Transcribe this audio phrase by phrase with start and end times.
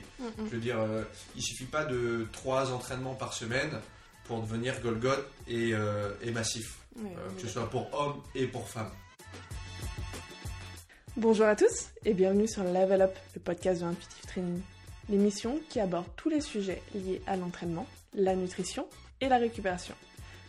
[0.00, 0.44] compliqué.
[0.50, 1.02] Je veux dire, euh,
[1.36, 3.70] il suffit pas de trois entraînements par semaine
[4.24, 7.02] pour devenir Golgoth et, euh, et massif, euh,
[7.36, 8.90] que ce soit pour hommes et pour femmes.
[11.16, 14.60] Bonjour à tous et bienvenue sur Level Up, le podcast de Intuitive Training.
[15.08, 18.86] L'émission qui aborde tous les sujets liés à l'entraînement, la nutrition
[19.20, 19.94] et la récupération.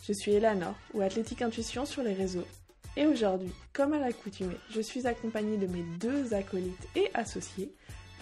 [0.07, 2.46] Je suis Eleanor ou Athlétique Intuition sur les réseaux.
[2.96, 7.73] Et aujourd'hui, comme à l'accoutumée, je suis accompagnée de mes deux acolytes et associés,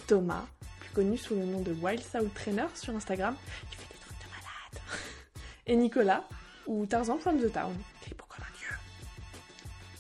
[0.08, 0.46] Thomas,
[0.92, 3.36] connu sous le nom de Wild South Trainer sur Instagram,
[3.70, 4.84] qui fait des trucs de malade,
[5.67, 6.23] et Nicolas,
[6.67, 8.27] ou Tarzan from the Town, qui est comme.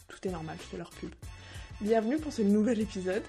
[0.07, 1.11] Tout est normal, je fais leur pub.
[1.79, 3.23] Bienvenue pour ce nouvel épisode.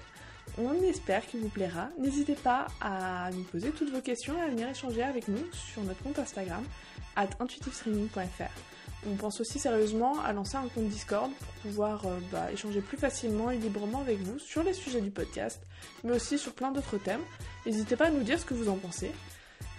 [0.57, 1.89] On espère qu'il vous plaira.
[1.97, 5.81] N'hésitez pas à nous poser toutes vos questions et à venir échanger avec nous sur
[5.83, 6.63] notre compte Instagram,
[7.15, 8.72] at intuitivetraining.fr.
[9.05, 12.97] On pense aussi sérieusement à lancer un compte Discord pour pouvoir euh, bah, échanger plus
[12.97, 15.61] facilement et librement avec vous sur les sujets du podcast,
[16.03, 17.21] mais aussi sur plein d'autres thèmes.
[17.65, 19.11] N'hésitez pas à nous dire ce que vous en pensez.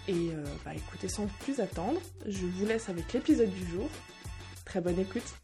[0.09, 3.89] Et euh, bah, écoutez, sans plus attendre, je vous laisse avec l'épisode du jour.
[4.67, 5.35] Très bonne écoute.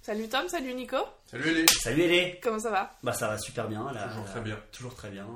[0.00, 2.90] Salut Tom, salut Nico, Salut Ellie Salut Elé comment ça va?
[3.02, 4.08] Bah ça va super bien là.
[4.08, 4.58] Toujours là, très bien.
[4.70, 5.26] Toujours très bien.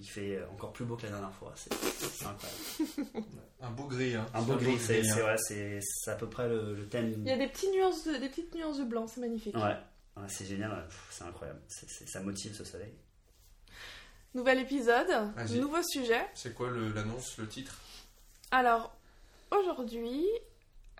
[0.00, 1.52] Il fait encore plus beau que la dernière fois.
[1.56, 3.26] C'est incroyable.
[3.60, 4.26] Un beau gris, hein.
[4.32, 5.12] Un beau gris, c'est hein.
[5.14, 7.12] c'est vrai, c'est c'est à peu près le, le thème.
[7.18, 9.56] Il y a des, petits nuances de- des petites nuances de blanc, c'est magnifique.
[9.56, 9.76] Ouais,
[10.16, 10.84] Ouais, c'est génial, ouais.
[11.10, 11.60] C'est incroyable.
[11.68, 12.92] Ça motive ce soleil.
[14.34, 15.08] Nouvel épisode,
[15.56, 16.24] nouveau sujet.
[16.34, 17.80] C'est quoi le- l'annonce, le titre?
[18.50, 18.94] Alors,
[19.50, 20.24] aujourd'hui,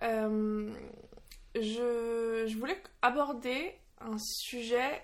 [0.01, 0.69] euh,
[1.55, 5.01] je, je voulais aborder un sujet,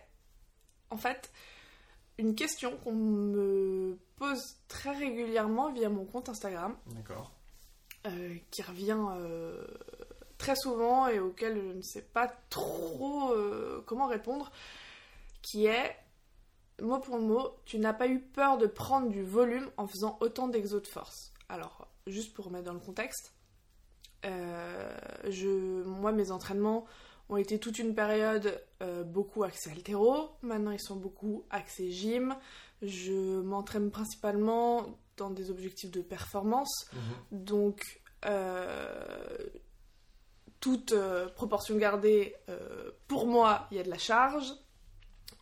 [0.90, 1.32] en fait,
[2.18, 7.32] une question qu'on me pose très régulièrement via mon compte Instagram, D'accord.
[8.08, 9.66] euh, qui revient euh,
[10.38, 14.52] très souvent et auquel je ne sais pas trop euh, comment répondre,
[15.42, 15.96] qui est,
[16.82, 20.48] mot pour mot, tu n'as pas eu peur de prendre du volume en faisant autant
[20.48, 21.34] d'exos de force.
[21.50, 23.34] Alors, juste pour remettre dans le contexte,
[24.24, 26.86] je, moi, mes entraînements
[27.30, 30.30] ont été toute une période euh, beaucoup axés altéro.
[30.42, 32.36] Maintenant, ils sont beaucoup axés gym.
[32.82, 36.86] Je m'entraîne principalement dans des objectifs de performance.
[36.94, 37.00] Mhm.
[37.44, 39.38] Donc, euh,
[40.60, 42.36] toute euh, proportion gardée,
[43.08, 44.54] pour moi, il y a de la charge.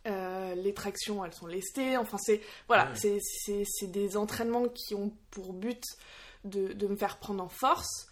[0.06, 1.96] Les tractions, elles sont lestées.
[1.96, 5.82] Enfin, c'est voilà, c'est des entraînements qui ont pour but
[6.44, 8.08] de, de me faire prendre en force.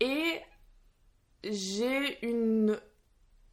[0.00, 0.40] Et
[1.44, 2.80] j'ai une,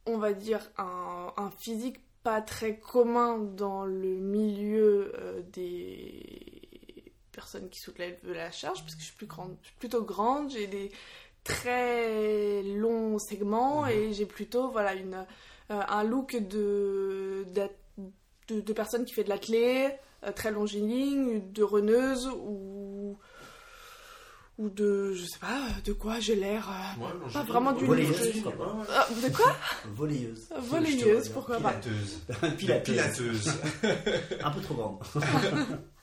[0.06, 7.68] on va dire, un, un physique pas très commun dans le milieu euh, des personnes
[7.70, 10.66] qui soulèvent la charge, parce que je suis, plus grande, je suis plutôt grande, j'ai
[10.66, 10.90] des
[11.44, 13.90] très longs segments Mhm.
[13.90, 15.26] et j'ai plutôt voilà, une,
[15.70, 17.46] euh, un look de,
[18.48, 19.88] de, de personne qui fait de l'athlé,
[20.24, 22.89] euh, très longiligne, de runneuse ou
[24.60, 27.84] ou de je sais pas de quoi j'ai l'air euh, Ouais, Pas vraiment ouais, du
[27.86, 28.12] ouais, livre.
[28.14, 28.86] ouais, ouais, ouais.
[28.94, 29.56] ah, de quoi
[30.86, 32.18] Je te pourquoi pas Pilateuse.
[32.58, 32.94] Pilateuse.
[32.94, 33.48] Pilateuse.
[34.44, 34.98] Un peu trop grande.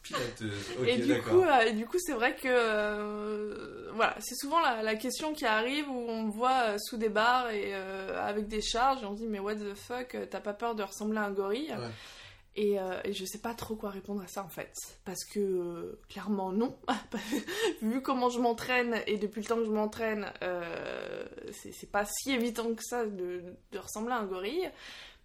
[0.01, 0.53] Pilateuse.
[0.79, 4.59] Ok, et du coup, euh, et du coup, c'est vrai que euh, voilà, c'est souvent
[4.61, 8.19] la, la question qui arrive où on me voit euh, sous des barres et euh,
[8.25, 10.75] avec des charges et on se dit mais what the fuck, euh, t'as pas peur
[10.75, 11.69] de ressembler à un gorille?
[11.77, 11.89] Ouais.
[12.57, 14.73] Et, euh, et je sais pas trop quoi répondre à ça en fait,
[15.05, 16.75] parce que euh, clairement non,
[17.83, 22.31] vu comment je m'entraîne et depuis le temps que je m'entraîne, euh, c'est pas si
[22.31, 23.43] évident que ça de,
[23.75, 24.71] ressembler à un gorille.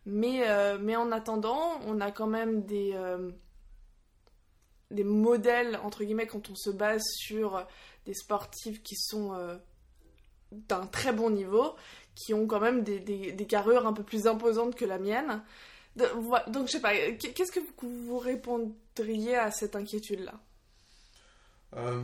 [0.05, 3.31] Mais, euh, mais en attendant, on a quand même des, euh,
[4.91, 7.65] des modèles, entre guillemets, quand on se base sur
[8.05, 9.33] des sportifs qui sont
[10.51, 11.77] d'un très bon niveau,
[12.15, 15.43] qui ont quand même des, des, des carrures un peu plus imposantes que la mienne.
[15.97, 20.41] Donc, je sais pas, qu'est-ce que vous répondriez à cette inquiétude-là?
[21.77, 22.03] Euh,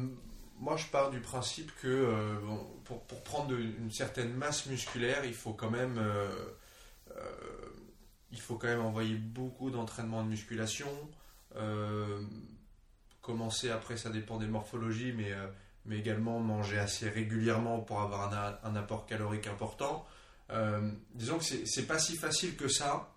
[0.58, 2.36] moi, je pars du principe que euh,
[2.84, 6.28] pour, pour prendre une certaine masse musculaire, il faut quand même, euh,
[8.30, 10.88] il faut quand même envoyer beaucoup d'entraînement de musculation.
[13.22, 15.32] Commencer après, ça dépend des morphologies, mais,
[15.84, 20.06] mais également manger assez régulièrement pour avoir un, un apport calorique important.
[21.14, 23.14] Disons que c'est pas si facile que ça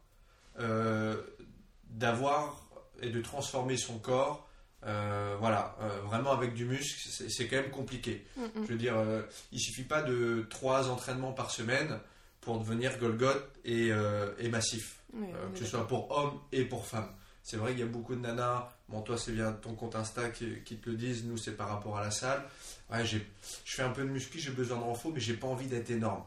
[1.90, 2.66] d'avoir
[3.02, 4.48] et de transformer son corps
[4.84, 8.26] euh, voilà, euh, vraiment avec du muscle, c'est quand même compliqué.
[8.64, 9.22] Je veux dire, euh,
[9.52, 12.00] il suffit pas de trois entraînements par semaine
[12.40, 14.98] pour devenir Golgoth et, euh, et massif,
[15.36, 17.12] euh, que ce soit pour hommes et pour femmes.
[17.44, 20.30] C'est vrai qu'il y a beaucoup de nanas, bon toi c'est bien ton compte Insta
[20.32, 22.44] qui, qui te le disent, nous c'est par rapport à la salle.
[22.92, 23.28] Ouais, j'ai-
[23.66, 25.92] je fais un peu de muscu, j'ai besoin de renfort, mais j'ai pas envie d'être
[25.92, 26.24] énorme.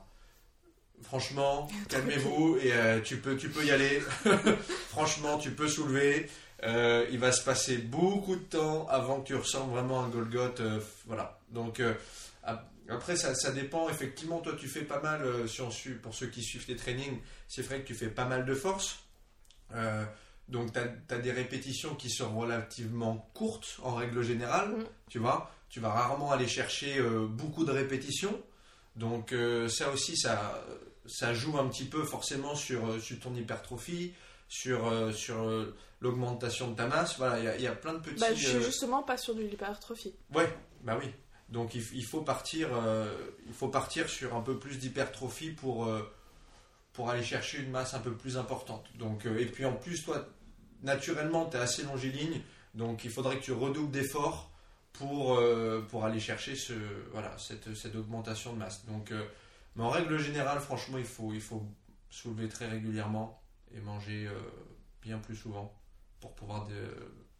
[1.03, 4.01] Franchement, calmez-vous et euh, tu, peux, tu peux y aller.
[4.89, 6.29] franchement, tu peux soulever.
[6.63, 10.09] Euh, il va se passer beaucoup de temps avant que tu ressembles vraiment à un
[10.09, 10.61] Golgoth.
[10.61, 11.39] euh, voilà.
[11.51, 11.83] Donc,
[12.43, 13.89] ap- après, ça, ça dépend.
[13.91, 17.19] Effectivement, toi, tu fais pas mal, si on suit- pour ceux qui suivent tes trainings,
[17.49, 19.01] c'est vrai que tu fais pas mal de force.
[20.49, 20.79] Donc, tu
[21.15, 24.71] as, des répétitions qui sont relativement courtes en règle générale.
[24.71, 24.85] Mm.
[25.11, 28.41] Tu vois, tu vas rarement aller chercher beaucoup de répétitions.
[28.97, 30.65] Donc, euh, ça aussi, ça,
[31.07, 34.13] ça joue un petit peu forcément sur, euh, sur ton hypertrophie,
[34.49, 35.45] sur, euh, sur
[36.01, 37.17] l'augmentation de ta masse.
[37.19, 38.21] Voilà, il y a- il y, a plein de petits.
[38.21, 40.15] Bah, je suis justement pas sur de l'hypertrophie.
[40.35, 40.49] Ouais,
[40.83, 41.09] bah oui.
[41.49, 43.13] Donc il, faut partir, euh,
[43.47, 46.03] il faut partir sur un peu plus d'hypertrophie pour, euh,
[46.93, 48.87] pour aller chercher une masse un peu plus importante.
[48.99, 50.27] Donc, et puis en plus, toi,
[50.83, 52.41] naturellement, tu es assez longiligne,
[52.75, 54.51] donc il faudrait que tu redoubles d'efforts
[54.95, 56.73] pour, euh, pour aller chercher ce,
[57.13, 58.87] voilà, cette, cette augmentation de masse.
[58.87, 59.25] Donc, euh,
[59.77, 61.63] mais en règle générale, franchement, il faut, il faut
[62.11, 63.43] soulever très régulièrement
[63.77, 64.33] et manger euh,
[65.03, 65.75] bien plus souvent
[66.21, 66.69] pour pouvoir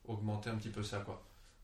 [0.07, 1.03] augmenter un petit peu ça.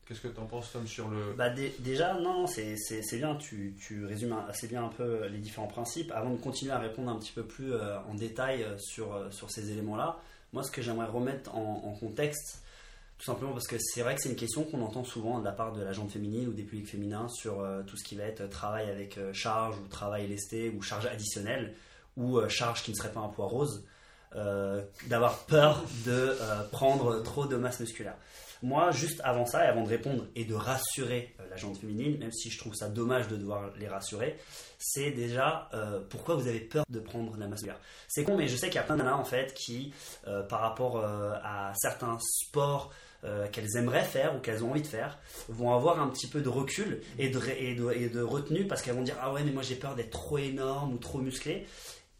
[0.07, 1.33] Qu'est-ce que tu en penses, Tom, sur le...
[1.33, 5.67] Bah, dé- déjà, non, c'est bien, tu, tu résumes assez bien un peu les différents
[5.67, 6.11] principes.
[6.11, 10.17] Avant de continuer à répondre un petit peu plus en détail sur, sur ces éléments-là,
[10.53, 12.63] moi, ce que j'aimerais remettre en contexte,
[13.21, 15.51] tout simplement parce que c'est vrai que c'est une question qu'on entend souvent de la
[15.51, 18.23] part de la gente féminine ou des publics féminins sur euh, tout ce qui va
[18.23, 21.75] être travail avec euh, charge ou travail lesté ou charge additionnelle
[22.17, 23.85] ou euh, charge qui ne serait pas un poids rose,
[25.07, 26.37] d'avoir peur de
[26.71, 28.15] prendre trop de masse musculaire.
[28.63, 32.31] Moi, juste avant ça, et avant de répondre et de rassurer la gente féminine, même
[32.31, 34.37] si je trouve ça dommage de devoir les rassurer,
[34.79, 35.69] c'est déjà
[36.09, 37.81] pourquoi vous avez peur de prendre la masse musculaire?
[38.07, 39.93] C'est con, mais je sais qu'il y a plein de en fait qui,
[40.47, 45.19] par rapport à certains sports euh, qu'elles aimeraient faire ou qu'elles ont envie de faire,
[45.47, 48.81] vont avoir un petit peu de recul et de, et de, et de retenue parce
[48.81, 51.65] qu'elles vont dire Ah ouais, mais moi j'ai peur d'être trop énorme ou trop musclé.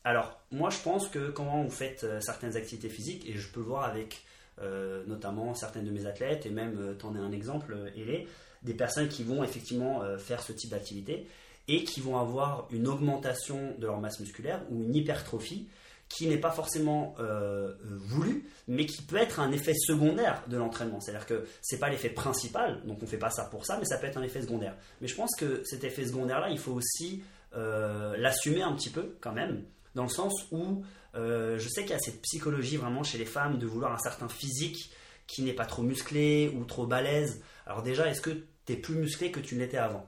[0.03, 3.59] Alors, moi je pense que quand vous faites euh, certaines activités physiques, et je peux
[3.59, 4.21] voir avec
[4.61, 8.27] euh, notamment certaines de mes athlètes, et même, t'en es un exemple, Hélé,
[8.61, 11.25] des personnes qui vont effectivement faire ce type d'activité
[11.67, 15.67] et qui vont avoir une augmentation de leur masse musculaire ou une hypertrophie
[16.11, 20.57] qui n'est pas forcément euh, euh, voulue, mais qui peut être un effet secondaire de
[20.57, 20.99] l'entraînement.
[20.99, 23.97] C'est-à-dire que c'est pas l'effet principal, donc on fait pas ça pour ça, mais ça
[23.97, 24.75] peut être un effet secondaire.
[24.99, 27.23] Mais je pense que cet effet secondaire-là, il faut aussi
[27.55, 29.63] euh, l'assumer un petit peu quand même,
[29.95, 33.57] dans le sens où je sais qu'il y a cette psychologie vraiment chez les femmes
[33.57, 34.91] de vouloir un certain physique
[35.27, 37.41] qui n'est pas trop musclé ou trop balèze.
[37.65, 40.05] Alors déjà, est-ce que tu es plus musclé que tu l'étais avant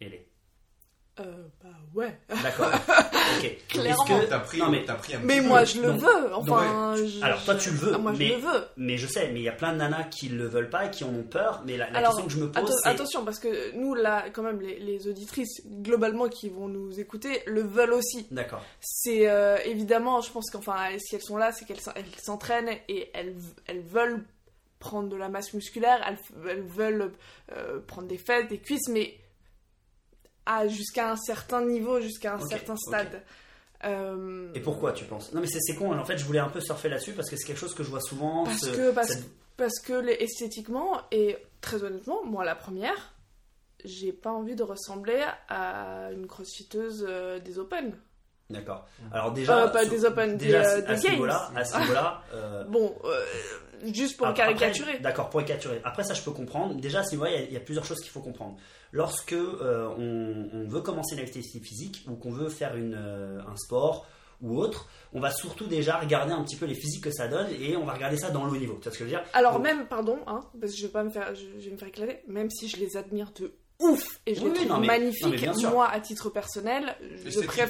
[0.00, 0.30] Hélé
[1.18, 2.18] Euh, bah ouais.
[2.42, 2.70] D'accord.
[3.38, 3.56] ok.
[3.68, 4.04] Clairement.
[4.04, 5.64] Que- T'as pris, Non, mais- t'as pris un Mais moi, peu.
[5.66, 6.34] je le donc- veux.
[6.34, 8.64] Enfin, je- Alors, toi, tu le veux, Ah, moi, mais- je le veux.
[8.76, 10.90] Mais je sais, mais il y a plein de nanas qui le veulent pas et
[10.90, 11.62] qui en ont peur.
[11.66, 14.26] Mais la, la Alors, question que je me pose, Atten- attention, parce que nous, là,
[14.30, 18.26] quand même, les, les auditrices, globalement, qui vont nous écouter, le veulent aussi.
[18.30, 18.62] d'accord.
[18.80, 22.76] C'est euh, évidemment, je pense qu'enfin, si elles sont là, c'est qu'elles s'en- elles s'entraînent
[22.88, 23.34] et elles,
[23.66, 24.22] elles veulent
[24.78, 26.18] prendre de la masse musculaire, elles,
[26.50, 27.12] elles veulent
[27.52, 29.16] euh, prendre des fesses, des cuisses, mais
[30.46, 33.22] à jusqu'à un certain niveau, jusqu'à un certain stade.
[33.84, 35.32] Euh, Et pourquoi tu penses?
[35.32, 35.92] Non, mais c'est con.
[35.96, 37.90] En fait, je voulais un peu surfer là-dessus parce que c'est quelque chose que je
[37.90, 38.44] vois souvent.
[38.44, 39.24] Parce ce- que- parce- cette-
[39.58, 43.14] Parce que les- esthétiquement, et très honnêtement, moi la première,
[43.86, 47.94] j'ai pas envie de ressembler à une crossfiteuse euh, des Open.
[48.50, 48.86] D'accord.
[49.12, 51.78] Alors déjà, Euh, pas des Open, déjà des, euh, à des ce niveau-là, à ce
[51.78, 52.94] niveau-là, euh, Bon,
[53.92, 54.98] juste pour Après- caricaturer.
[55.00, 55.80] D'accord, pour caricaturer.
[55.84, 56.74] Après, ça, je peux comprendre.
[56.74, 58.56] Déjà, à ce niveau-là, il y a- il y, a plusieurs choses qu'il faut comprendre.
[58.96, 63.40] Lorsque euh, on, on veut commencer une activité physique ou qu'on veut faire une, euh,
[63.46, 64.06] un sport
[64.40, 67.48] ou autre, on va surtout déjà regarder un petit peu les physiques que ça donne
[67.60, 68.74] et on va regarder ça dans le haut niveau.
[68.76, 69.22] Tu vois ce que je veux dire?
[69.34, 71.72] Alors Donc- même, pardon, hein, parce que je vais pas me faire, je, je vais
[71.72, 74.68] me faire éclater, même si je les admire de ouf et je Oui, les trouve
[74.68, 77.68] non, mais- magnifiques, non, mais moi à titre personnel, je préfère.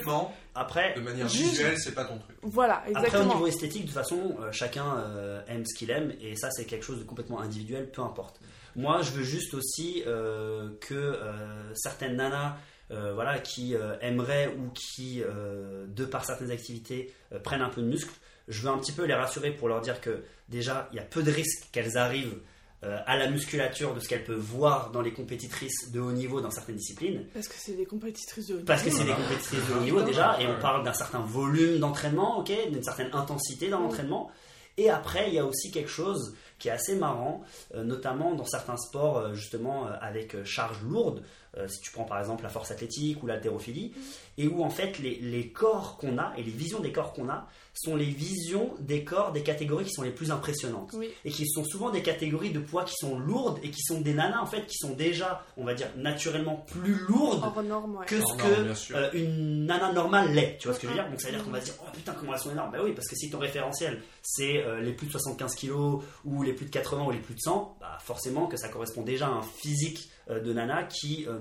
[0.55, 2.37] Après, de manière Juste- visuelle, c'est pas ton truc.
[2.43, 3.35] Voilà, Après, au exactement.
[3.35, 6.65] niveau esthétique, de toute façon, euh, chacun euh, aime ce qu'il aime, et ça, c'est
[6.65, 8.41] quelque chose de complètement individuel, peu importe.
[8.77, 12.57] Moi, je veux juste aussi euh, que euh, certaines nanas,
[12.91, 17.71] euh, voilà, qui euh, aimeraient ou qui, euh, de par certaines activités, euh, prennent un
[17.71, 18.11] peu de muscle,
[18.49, 21.03] je veux un petit peu les rassurer pour leur dire que déjà, il y a
[21.03, 22.39] peu de risques qu'elles arrivent
[22.85, 26.43] euh, à la musculature de ce qu'elles peuvent voir dans les compétitrices de haut niveau
[26.43, 27.25] dans certaines disciplines.
[27.33, 28.99] Parce que c'est des compétitrices de haut Parce que niveau.
[28.99, 32.53] c'est des compétitrices de haut niveau déjà, et on parle d'un certain volume d'entraînement, ok,
[32.71, 34.31] d'une certaine intensité dans l'entraînement.
[34.79, 37.43] Et après, il y a aussi quelque chose qui est assez marrant,
[37.75, 41.23] euh, notamment dans certains sports, euh, justement, euh, avec charge lourde.
[41.57, 43.93] Euh, si tu prends par exemple la force athlétique ou l'haltérophilie,
[44.39, 47.29] et où en fait les, les corps qu'on a et les visions des corps qu'on
[47.29, 51.09] a sont les visions des corps des catégories qui sont les plus impressionnantes Oui.
[51.25, 54.15] et qui sont souvent des catégories de poids qui sont lourdes et qui sont des
[54.15, 58.07] nanas en fait qui sont déjà on va dire naturellement plus lourdes Hors norme, ouais.
[58.07, 60.57] que ce que euh, une nana normale l'est.
[60.59, 61.09] Tu vois ce que je veux dire?
[61.11, 62.71] Donc ça veut dire qu'on va se dire oh putain comment elles sont énormes.
[62.73, 66.43] Bah oui parce que si ton référentiel c'est euh, les plus de 75 kilos ou
[66.43, 69.27] les plus de 80 ou les plus de 100, bah forcément que ça correspond déjà
[69.27, 71.39] à un physique de nana qui euh,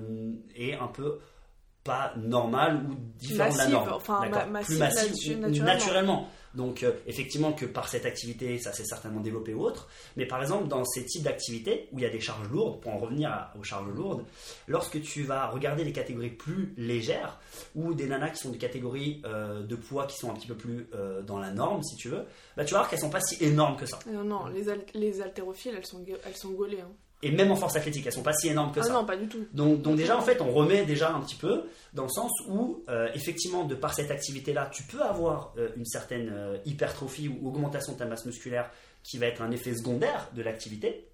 [0.56, 1.20] est un peu
[1.84, 3.90] pas normal ou différent de la norme.
[3.94, 5.66] enfin, ma- plus massive ou naturellement.
[5.74, 6.30] naturellement.
[6.56, 10.42] Donc euh, effectivement que par cette activité ça s'est certainement développé ou autre, mais par
[10.42, 13.30] exemple dans ces types d'activités où il y a des charges lourdes, pour en revenir
[13.30, 14.24] à- aux charges lourdes,
[14.68, 17.40] lorsque tu vas regarder les catégories plus légères
[17.76, 20.56] ou des nanas qui sont des catégories euh, de poids qui sont un petit peu
[20.56, 22.24] plus euh, dans la norme si tu veux,
[22.56, 24.00] bah, tu vas voir qu'elles sont pas si énormes que ça.
[24.10, 26.80] Non, non, les, al- les haltérophiles, elles sont, elles sont gaulées.
[26.82, 26.92] hein.
[27.26, 28.94] Et même en force athlétique, elles sont pas si énormes que Ah ça.
[28.94, 29.48] non, pas du tout.
[29.52, 31.64] Donc, donc déjà, en fait, on remet déjà un petit peu
[31.94, 35.86] dans le sens où, euh, effectivement, de par cette activité-là, tu peux avoir euh, une
[35.86, 38.70] certaine euh, hypertrophie ou augmentation de ta masse musculaire
[39.02, 41.08] qui va être un effet secondaire de l'activité,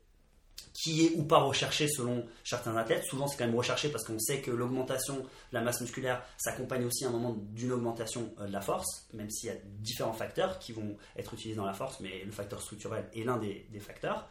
[0.74, 3.04] qui est ou pas recherché selon certains athlètes.
[3.06, 6.84] Souvent, c'est quand même recherché parce qu'on sait que l'augmentation de la masse musculaire s'accompagne
[6.86, 10.60] aussi à un moment d'une augmentation de la force, même s'il y a différents facteurs
[10.60, 13.80] qui vont être utilisés dans la force, mais le facteur structurel est l'un des, des
[13.80, 14.28] facteurs.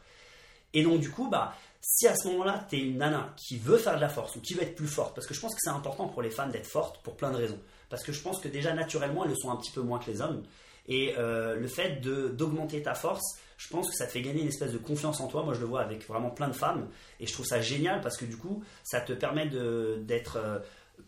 [0.75, 3.79] Et donc, du coup, bah, si à ce moment-là, tu es une nana qui veut
[3.79, 5.61] faire de la force ou qui veut être plus forte, parce que je pense que
[5.61, 7.59] c'est important pour les femmes d'être fortes pour plein de raisons.
[7.89, 10.11] Parce que je pense que déjà, naturellement, elles le sont un petit peu moins que
[10.11, 10.43] les hommes.
[10.89, 14.49] Et euh, le fait d'augmenter ta force, je pense que ça te fait gagner une
[14.49, 15.43] espèce de confiance en toi.
[15.43, 16.89] Moi, je le vois avec vraiment plein de femmes.
[17.19, 20.59] Et je trouve ça génial parce que du coup, ça te permet d'être euh,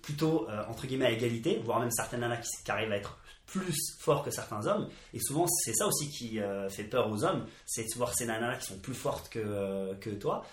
[0.02, 3.18] plutôt, euh, entre guillemets, à égalité, voire même certaines nanas qui arrivent à être
[3.52, 4.88] plus forts que certains hommes.
[5.12, 8.24] Et souvent, c'est ça aussi qui euh, fait peur aux hommes, c'est de voir ces
[8.24, 10.44] nanas qui sont plus fortes que, euh, que toi.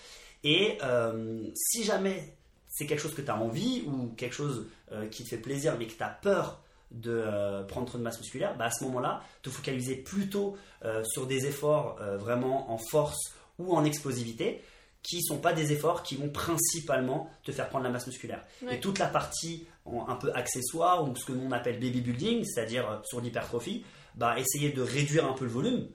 [0.44, 2.36] Et euh, si jamais
[2.68, 4.66] c'est quelque chose que tu as envie ou quelque chose
[5.10, 8.56] qui te fait plaisir mais que tu as peur de prendre trop de masse musculaire,
[8.56, 10.56] bah à ce moment-là, te focaliser plutôt
[11.02, 14.62] sur des efforts vraiment en force ou en explosivité
[15.02, 18.44] qui ne sont pas des efforts qui vont principalement te faire prendre la masse musculaire.
[18.62, 18.76] Ouais.
[18.76, 22.44] Et toute la partie en- un peu accessoire ou ce que l'on appelle baby building,
[22.44, 25.88] c'est-à-dire euh, sur l'hypertrophie, bah, essayer de réduire un peu le volume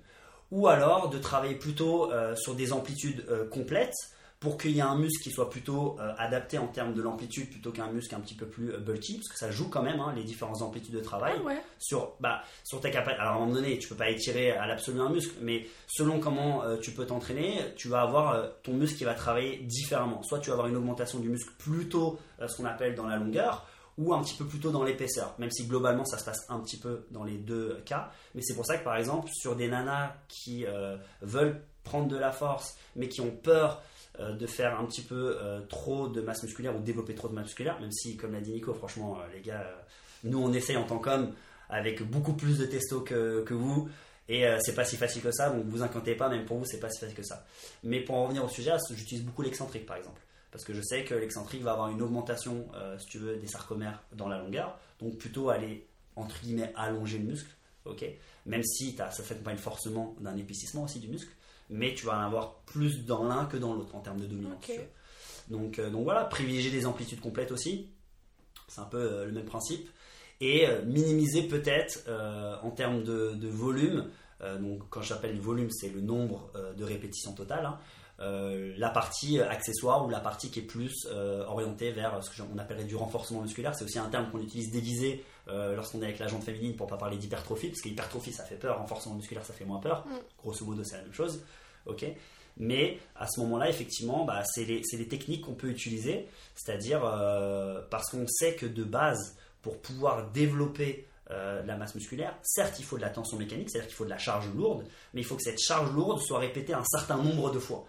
[0.51, 3.93] ou alors de travailler plutôt euh, sur des amplitudes euh, complètes
[4.45, 7.49] pour qu'il y ait un muscle qui soit plutôt euh, adapté en termes de l'amplitude
[7.49, 9.99] plutôt qu'un muscle un petit peu plus euh, bulky, parce que ça joue quand même
[9.99, 11.63] hein, les différentes amplitudes de travail Ah ouais.
[11.79, 13.19] sur, bah, sur ta capacité.
[13.19, 16.19] Alors à un moment donné, tu peux pas étirer à l'absolu un muscle, mais selon
[16.19, 20.21] comment euh, tu peux t'entraîner, tu vas avoir ton muscle qui va travailler différemment.
[20.21, 23.65] Soit tu vas avoir une augmentation du muscle plutôt ce qu'on appelle dans la longueur,
[23.97, 26.77] ou un petit peu plutôt dans l'épaisseur, même si globalement ça se passe un petit
[26.77, 28.11] peu dans les deux cas.
[28.35, 30.67] Mais c'est pour ça que par exemple, sur des nanas qui
[31.23, 33.81] veulent prendre de la force, mais qui ont peur
[34.19, 37.33] euh, de faire un petit peu euh, trop de masse musculaire ou développer trop de
[37.33, 39.65] masse musculaire, même si, comme l'a dit Nico, franchement, euh, les gars,
[40.23, 41.33] nous on essaye en tant qu'hommes
[41.69, 43.89] avec beaucoup plus de testo que, que vous.
[44.27, 46.79] Et c'est pas si facile que ça, donc vous inquiétez pas, même pour vous, c'est
[46.79, 47.45] pas si facile que ça.
[47.83, 50.19] Mais pour en revenir au sujet, j'utilise beaucoup l'excentrique par exemple.
[50.51, 52.67] Parce que je sais que l'excentrique va avoir une augmentation,
[52.97, 54.79] si tu veux, des sarcomères dans la longueur.
[54.99, 57.51] Donc plutôt aller, entre guillemets, allonger le muscle.
[57.85, 58.03] ok?
[58.47, 61.29] Même si t'as- ça s'accompagne forcément d'un épaississement aussi du muscle.
[61.69, 64.63] Mais tu vas en avoir plus dans l'un que dans l'autre en termes de dominance.
[65.49, 67.89] Donc, euh, donc voilà, privilégier des amplitudes complètes aussi.
[68.67, 69.89] C'est un peu euh, le même principe.
[70.41, 74.09] Et euh, minimiser peut-être euh, en termes de, de volume.
[74.41, 77.65] euh, donc quand j'appelle le volume, c'est le nombre euh, de répétitions totales.
[77.65, 77.79] hein,
[78.19, 82.57] euh, la partie accessoire ou la partie qui est plus euh, orientée vers ce qu'on
[82.57, 83.75] appellerait du renforcement musculaire.
[83.75, 86.87] C'est aussi un terme qu'on utilise déguisé euh, lorsqu'on est avec la jante féminine pour
[86.87, 90.05] pas parler d'hypertrophie, parce qu'hypertrophie ça fait peur, renforcement musculaire ça fait moins peur.
[90.07, 90.13] Mm.
[90.39, 91.41] Grosso modo, c'est la même chose.
[91.85, 92.05] ok
[92.57, 97.01] mais à ce moment-là, effectivement, bah, c'est les, techniques qu'on peut utiliser, c'est-à-dire
[97.89, 102.85] parce qu'on sait que de base, pour pouvoir développer euh, la masse musculaire, certes, il
[102.85, 105.35] faut de la tension mécanique, c'est-à-dire qu'il faut de la charge lourde, mais il faut
[105.35, 107.87] que cette charge lourde soit répétée un certain nombre de fois.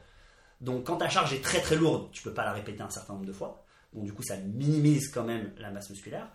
[0.60, 3.14] Donc, quand ta charge est très très lourde, tu peux pas la répéter un certain
[3.14, 3.64] nombre de fois.
[3.92, 6.28] Donc, du coup, ça minimise quand même la masse musculaire.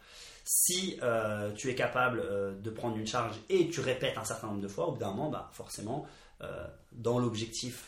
[0.44, 4.48] Si euh, tu es capable euh, de prendre une charge et tu répètes un certain
[4.48, 6.06] nombre de fois, au bout d'un moment, bah, forcément,
[6.42, 7.88] euh, dans l'objectif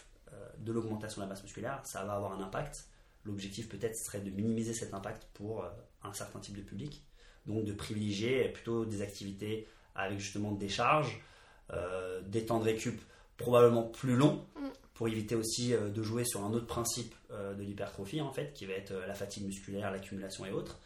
[0.60, 2.88] de l'augmentation de la masse musculaire, ça va avoir un impact.
[3.25, 5.66] L'objectif peut-être serait de minimiser cet impact pour
[6.04, 7.04] un certain type de public.
[7.46, 11.22] Donc de privilégier plutôt des activités avec justement des charges,
[12.25, 13.02] des temps de récup
[13.38, 14.70] probablement plus longs, Mm.
[14.94, 18.54] Pour éviter aussi euh, de jouer sur un autre principe euh, de l'hypertrophie en fait,
[18.54, 20.80] qui va être euh, la fatigue musculaire, l'accumulation et autres.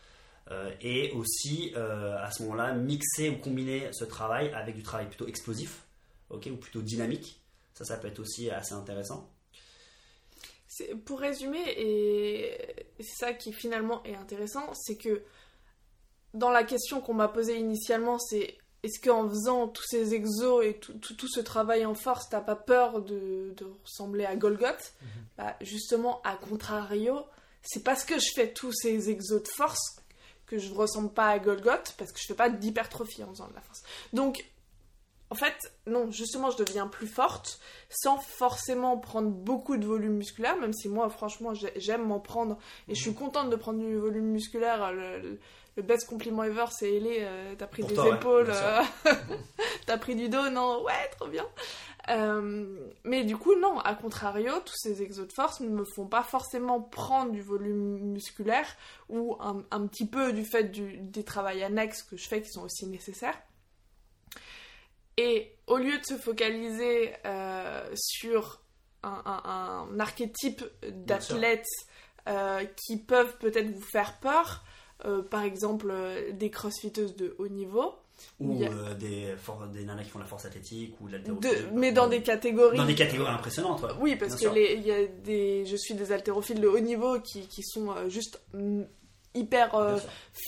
[0.79, 5.83] Et aussi à ce moment-là mixer ou combiner ce travail avec du travail plutôt explosif,
[6.29, 7.41] ok, ou plutôt dynamique.
[7.73, 9.29] Ça, ça peut être aussi assez intéressant.
[11.03, 12.57] pour résumer, et
[13.01, 15.21] c'est ça qui finalement est intéressant, c'est que
[16.33, 20.75] dans la question qu'on m'a posée initialement, c'est est-ce qu'en faisant tous ces exos et
[20.79, 24.93] tout, tout- tout ce travail en force, t'as pas peur de, de ressembler à Golgoth
[25.37, 27.19] Bah, Justement, à contrario,
[27.63, 29.97] c'est parce que je fais tous ces exos de force
[30.45, 33.53] que je ressemble pas à Golgoth, parce que je fais pas d'hypertrophie en faisant de
[33.55, 33.83] la force.
[34.13, 34.45] Donc,
[35.29, 35.55] en fait,
[35.87, 40.87] non, justement, je deviens plus forte sans forcément prendre beaucoup de volume musculaire, même si
[40.87, 42.57] moi, franchement, j'ai- j'aime m'en prendre
[42.87, 44.93] et je suis contente de prendre du volume musculaire.
[44.93, 45.37] Le,
[45.77, 48.81] le- best compliment ever, c'est Elé, euh, t'as pris Pour des toi, épaules, euh,
[49.85, 51.45] t'as pris du dos, non, ouais, trop bien.
[52.09, 56.07] Euh, mais du coup, non, à contrario, tous ces exos de force ne me font
[56.07, 58.67] pas forcément prendre du volume musculaire
[59.09, 62.49] ou un, un petit peu du fait du- des travails annexes que je fais qui
[62.49, 63.37] sont aussi nécessaires.
[65.17, 68.61] Et au lieu de se focaliser euh, sur
[69.03, 71.65] un, un- un archétype d'athlètes
[72.29, 74.63] euh, qui peuvent peut-être vous faire peur,
[75.05, 77.93] euh, par exemple euh, des crossfiteuses de haut niveau,
[78.39, 81.67] Ou a- euh, des, for- des nanas qui font la force athlétique ou de l'haltérophilie.
[81.73, 82.77] mais dans des catégories.
[82.77, 83.89] Dans des catégories impressionnantes, ouais.
[83.99, 87.19] Oui, parce Bien que les, y a des, je suis des haltérophiles de haut niveau
[87.19, 88.39] qui, qui sont juste
[89.35, 89.99] hyper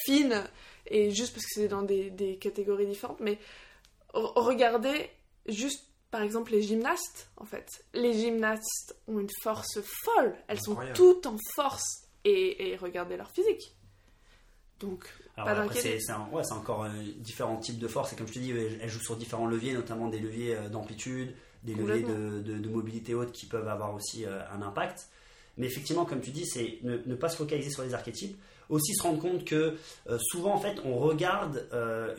[0.06, 0.44] fines
[0.88, 3.20] et juste parce que c'est dans des, des catégories différentes.
[3.20, 3.38] Mais
[4.14, 5.10] re- regardez
[5.48, 7.68] juste par exemple les gymnastes en fait.
[7.94, 10.36] Les gymnastes ont une force folle.
[10.48, 10.98] Elles Incroyable.
[10.98, 13.76] sont toutes en force et, et regardez leur physique.
[14.80, 15.06] Donc
[15.36, 18.14] Alors Pas après, c'est c'est un- ouais, c'est encore euh, différents types de force.
[18.14, 20.70] Et comme je te dis, elle elle joue sur différents leviers, notamment des leviers euh,
[20.70, 21.34] d'amplitude,
[21.64, 25.08] des leviers de, de- de mobilité haute qui peuvent avoir aussi euh, un impact.
[25.58, 28.38] Mais effectivement, comme tu dis, c'est ne, ne pas se focaliser sur les archétypes.
[28.70, 29.78] Aussi se rendre compte que
[30.10, 32.14] euh, souvent, en fait, on regarde euh,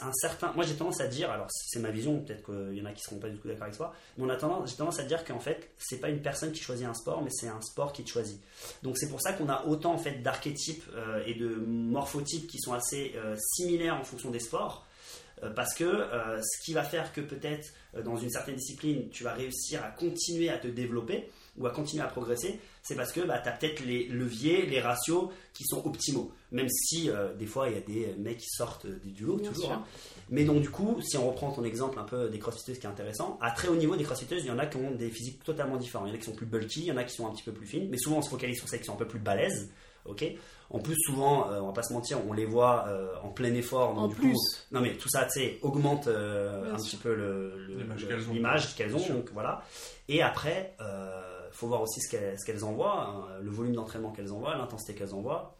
[0.00, 0.52] un certain.
[0.52, 3.02] Moi, j'ai tendance à dire, alors c'est ma vision, peut-être qu'il y en a qui
[3.02, 4.26] seront pas du tout d'accord avec toi, mais
[4.66, 7.30] j'ai tendance à dire qu'en fait, c'est pas une personne qui choisit un sport, mais
[7.30, 8.40] c'est un sport qui te choisit.
[8.84, 12.58] Donc c'est pour ça qu'on a autant en fait d'archétypes euh, et de morphotypes qui
[12.58, 13.14] sont assez
[13.56, 14.84] similaires en fonction des sports.
[15.54, 17.68] Parce que ce qui va faire que peut-être
[18.04, 22.02] dans une certaine discipline tu vas réussir à continuer à te développer ou à continuer
[22.02, 25.86] à progresser, c'est parce que bah, tu as peut-être les leviers, les ratios qui sont
[25.86, 26.32] optimaux.
[26.52, 29.36] Même si euh, des fois il y a des mecs qui sortent du du lot,
[29.36, 29.72] Bien toujours.
[29.72, 29.84] hein.
[30.30, 32.90] Mais donc du coup, si on reprend ton exemple un peu des crossfiteuses qui est
[32.90, 35.42] intéressant, à très haut niveau des crossfiteuses, il y en a qui ont des physiques
[35.44, 36.06] totalement différents.
[36.06, 37.32] Il y en a qui sont plus bulky, il y en a qui sont un
[37.32, 39.08] petit peu plus fines, mais souvent on se focalise sur celles qui sont un peu
[39.08, 39.70] plus balèzes.
[40.04, 40.24] ok?
[40.70, 43.54] En plus, souvent, euh, on va pas se mentir, on les voit euh, en plein
[43.54, 43.94] effort.
[43.94, 44.38] donc en du plus, coup,
[44.70, 46.98] non mais tout ça, tu sais, augmente euh, un sûr.
[46.98, 47.14] petit peu
[47.68, 48.98] L'image le- qu'elles ont.
[49.00, 49.14] ont.
[49.14, 49.62] Donc voilà.
[50.08, 51.22] Et après, euh,
[51.58, 55.56] faut voir aussi ce qu'elles envoient, hein, le volume d'entraînement qu'elles envoient, l'intensité qu'elles envoient.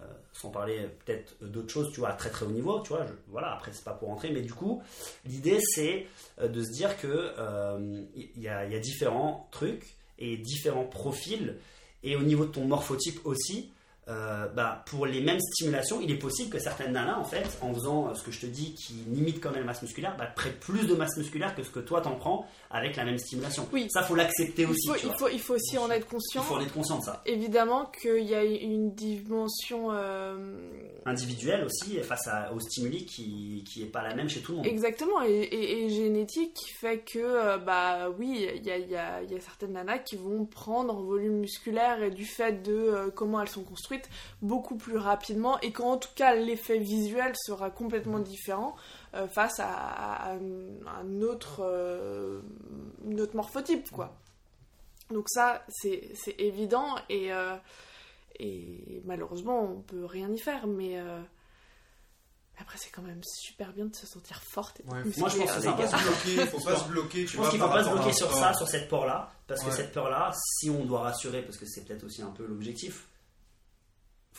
[0.00, 3.06] Euh, sans parler peut-être d'autres choses, tu vois, à très très haut niveau, tu vois.
[3.28, 4.82] voilà, après c'est pas pour rentrer, mais du coup,
[5.24, 6.06] l'idée c'est
[6.40, 11.56] euh, de se dire que euh, il y a différents trucs et différents profils,
[12.02, 13.70] et au niveau de ton morphotype aussi.
[14.08, 17.72] Euh, bah, pour les mêmes stimulations, il est possible que certaines nanas, en fait, en
[17.72, 20.26] faisant euh, ce que je te dis, qui limite quand même la masse musculaire, bah,
[20.26, 23.66] prennent plus de masse musculaire que ce que toi t'en prends avec la même stimulation.
[23.72, 23.86] Oui.
[23.90, 24.88] Ça, faut l'accepter il aussi.
[24.88, 25.16] faut, tu il, vois.
[25.16, 26.42] faut, il faut aussi en être Il conscient.
[26.42, 27.22] faut en être conscient de ça.
[27.24, 30.68] Évidemment qu'il y a une dimension euh,
[31.06, 34.58] Individuel aussi, face à, aux stimuli qui qui est pas la même chez tout le
[34.58, 34.66] monde.
[34.66, 38.96] Exactement, et, et- et génétique qui fait que, bah oui, il y a, il y
[38.96, 42.62] a- il y a certaines nanas qui vont prendre en volume musculaire et du fait
[42.62, 43.93] de comment elles sont construites
[44.42, 48.76] beaucoup plus rapidement et qu'en tout cas l'effet visuel sera complètement différent
[49.14, 50.36] euh, face à, à- à
[51.00, 52.40] un autre, euh,
[53.04, 54.16] une autre morphotype, quoi.
[55.10, 57.54] Donc ça, c'est c'est évident et, euh,
[58.40, 60.98] et malheureusement, on peut rien y faire, mais...
[60.98, 61.20] euh,
[62.56, 64.78] après, c'est quand même super bien de se sentir forte.
[64.80, 67.24] Et Ouais, moi, je pense c'est les Faut pas se bloquer, faut pas se bloquer.
[67.24, 69.28] Tu Je pense vois, qu'il ne faut pas se bloquer sur ça, sur cette peur-là,
[69.48, 70.30] parce que cette peur-là,
[70.60, 73.08] si on doit rassurer, parce que c'est peut-être aussi un peu l'objectif,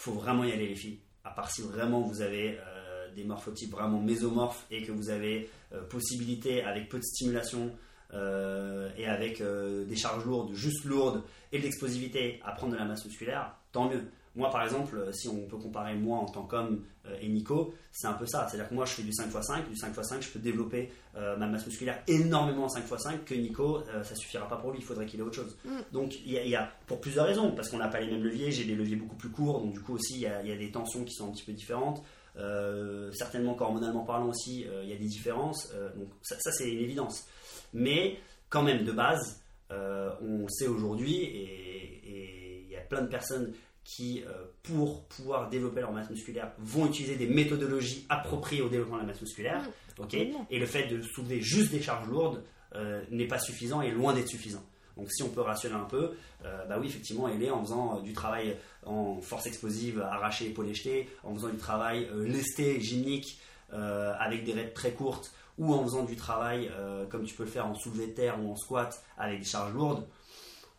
[0.06, 1.00] faut vraiment y aller les filles.
[1.24, 5.50] À part si vraiment vous avez euh, des morphotypes vraiment mésomorphes et que vous avez
[5.74, 7.72] euh, possibilité avec peu de stimulation
[8.14, 12.86] euh, et avec des charges lourdes, juste lourdes et de l'explosivité à prendre de la
[12.86, 14.04] masse musculaire, tant mieux.
[14.36, 17.74] Moi, par exemple, euh, si on peut comparer moi en tant qu'homme euh, et Nico,
[17.92, 18.48] c'est un peu ça.
[18.50, 19.70] C'est-à-dire que moi, je fais du 5x5.
[19.70, 24.04] Du 5x5, je peux développer euh, ma masse musculaire énormément en 5x5 que Nico, euh,
[24.04, 24.80] ça suffira pas pour lui.
[24.80, 25.58] Il faudrait qu'il ait autre chose.
[25.64, 25.70] Mm.
[25.94, 28.12] Donc, il y, a- il y a, pour plusieurs raisons, parce qu'on n'a pas les
[28.12, 28.52] mêmes leviers.
[28.52, 30.52] J'ai des leviers beaucoup plus courts, donc du coup aussi, il y a, il y
[30.52, 32.04] a des tensions qui sont un petit peu différentes.
[32.38, 35.72] Euh, certainement qu'hormonalement parlant aussi, il y a des différences.
[35.96, 37.26] Donc, ça, ça, c'est une évidence.
[37.74, 38.18] Mais
[38.50, 43.54] quand même, de base, on sait aujourd'hui, et il y a plein de personnes
[43.86, 48.98] qui, euh, pour pouvoir développer leur masse musculaire, vont utiliser des méthodologies appropriées au développement
[48.98, 49.64] de la masse musculaire.
[50.02, 50.46] absolument.
[50.50, 52.44] et le fait de soulever juste des charges lourdes
[52.76, 54.64] euh, n'est pas suffisant et loin d'être suffisant.
[54.98, 56.12] Donc si on peut rationner un peu,
[56.46, 60.48] euh, bah oui, effectivement, elle est en faisant euh, du travail en force explosive, arraché,
[60.48, 63.40] épaulé, jeté, en faisant du travail euh, lesté, gymnique,
[63.74, 67.44] euh, avec des raids très courtes, ou en faisant du travail euh, comme tu peux
[67.44, 70.06] le faire en soulevé de terre ou en squat avec des charges lourdes.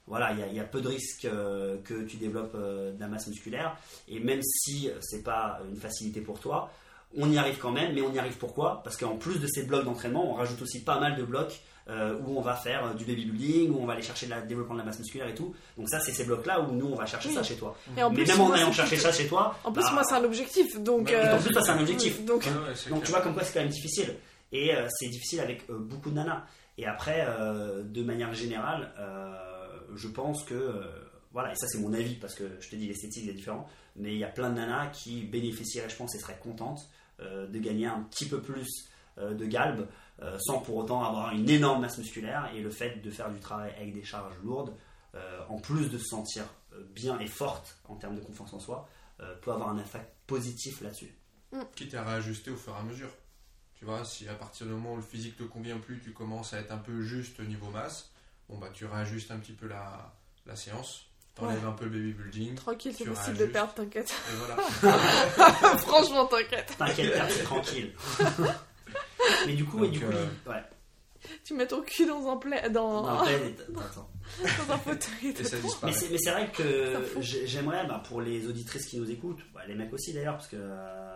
[0.07, 2.93] Voilà, il y a- il y, a peu de risques euh, que tu développes euh,
[2.93, 3.77] de la masse musculaire.
[4.09, 6.71] Et même si euh, c'est pas une facilité pour toi,
[7.17, 7.93] on y arrive quand même.
[7.95, 8.83] Mais on y arrive pourquoi?
[8.85, 12.19] Parce qu'en plus de ces blocs d'entraînement, on rajoute aussi pas mal de blocs euh,
[12.27, 14.81] où on va faire du baby building, où on va aller chercher le développement de
[14.81, 15.55] la masse musculaire et tout.
[15.77, 17.35] Donc ça, c'est ces blocs-là où nous, on va chercher Oui.
[17.35, 17.77] ça chez toi.
[17.97, 20.05] Et en mais plus, même en allant chercher ça chez toi, En plus, bah, moi,
[20.05, 21.11] c'est un objectif, donc.
[21.11, 22.25] Et en plus, toi, c'est un objectif.
[22.25, 24.15] Donc, ouais, donc tu vois comme quoi c'est quand même difficile.
[24.53, 26.45] Et euh, c'est difficile avec euh, beaucoup de nanas.
[26.79, 29.56] Et après, euh, de manière générale, euh,
[29.95, 30.85] je pense que, euh,
[31.33, 34.13] voilà, et ça c'est mon avis, parce que je te dis l'esthétique est différent, mais
[34.15, 36.89] il y a plein de nanas qui bénéficieraient, je pense, et seraient contentes
[37.21, 39.87] euh, de gagner un petit peu plus euh, de galbe,
[40.23, 42.51] euh, sans pour autant avoir une énorme masse musculaire.
[42.55, 44.75] Et le fait de faire du travail avec des charges lourdes,
[45.15, 46.45] euh, en plus de se sentir
[46.95, 48.89] bien et forte en termes de confiance en soi,
[49.21, 51.15] euh, peut avoir un impact positif là-dessus.
[51.75, 53.11] Quitte à réajuster au fur et à mesure.
[53.75, 56.53] Tu vois, si à partir du moment où le physique te convient plus, tu commences
[56.53, 58.11] à être un peu juste au niveau masse,
[58.49, 60.13] bon bah tu réajustes un petit peu la,
[60.47, 64.11] la séance, t'enlèves un peu le baby building, tranquille, c'est possible de perdre, t'inquiète.
[64.33, 64.57] et voilà.
[65.79, 66.75] Franchement, t'inquiète.
[66.79, 67.93] T'inquiète, Père, c'est tranquille.
[69.47, 70.63] Mais du coup, et du Donc, coup, euh, ouais.
[71.45, 72.69] Tu mets ton cul dans un pla...
[72.69, 74.09] dans, attends.
[74.69, 75.35] dans un fauteuil.
[75.39, 75.93] et ça Mais disparaît.
[75.93, 79.75] c'est, mais c'est vrai que j'aimerais, bah, pour les auditrices qui nous écoutent, bah, les
[79.75, 81.16] mecs aussi d'ailleurs, parce que euh,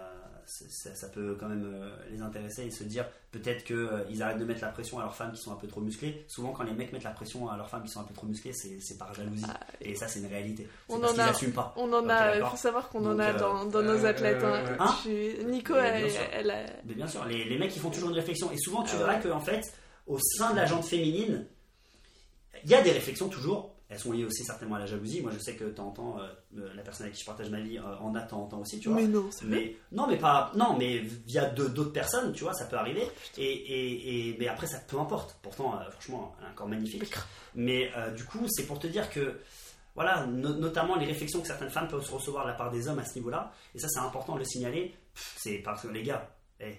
[0.50, 4.44] ça, ça peut quand même euh, les intéresser et se dire peut-être qu'ils arrêtent de
[4.44, 6.24] mettre la pression à leurs femmes qui sont un peu trop musclées.
[6.28, 8.26] Souvent, quand les mecs mettent la pression à leurs femmes qui sont un peu trop
[8.26, 9.44] musclées, c'est, c'est par jalousie.
[9.48, 10.66] Ah, Et ça, c'est une réalité.
[10.88, 11.72] On parce en qu'ils a- n'assument pas.
[11.76, 12.50] On en a, il d'accord.
[12.50, 14.42] faut savoir qu'on en a euh, dans, dans nos euh, athlètes.
[14.42, 14.64] hein.
[14.80, 16.22] Hein Tu- Nico, Mais elle, bien sûr.
[16.32, 18.50] elle a- Mais bien sûr, les, les mecs ils font toujours une réflexion.
[18.50, 19.20] Et souvent tu Ah verras ouais.
[19.28, 19.72] qu'en fait,
[20.06, 21.46] au sein de la jante féminine,
[22.64, 23.74] il y a des réflexions toujours.
[23.90, 25.20] Elles sont liées aussi certainement à la jalousie.
[25.20, 26.16] Moi je sais que de temps en temps,
[26.56, 28.46] euh, la personne avec qui je partage ma vie euh, en a de temps en
[28.46, 29.00] temps aussi, tu vois.
[29.00, 29.56] Mais non, c'est vrai.
[29.56, 33.02] Mais non, mais pas non, mais via d'autres personnes, tu vois, ça peut arriver.
[33.36, 35.36] Et, et, et- mais après, ça peu importe.
[35.42, 37.12] Pourtant, euh, franchement, a un corps magnifique.
[37.56, 39.40] Mais euh, du coup, c'est pour te dire que
[39.96, 43.00] voilà, no- notamment les réflexions que certaines femmes peuvent recevoir de la part des hommes
[43.00, 43.52] à ce niveau-là.
[43.74, 44.94] Et ça, c'est important de le signaler.
[45.36, 46.76] C'est parce que les gars, eh,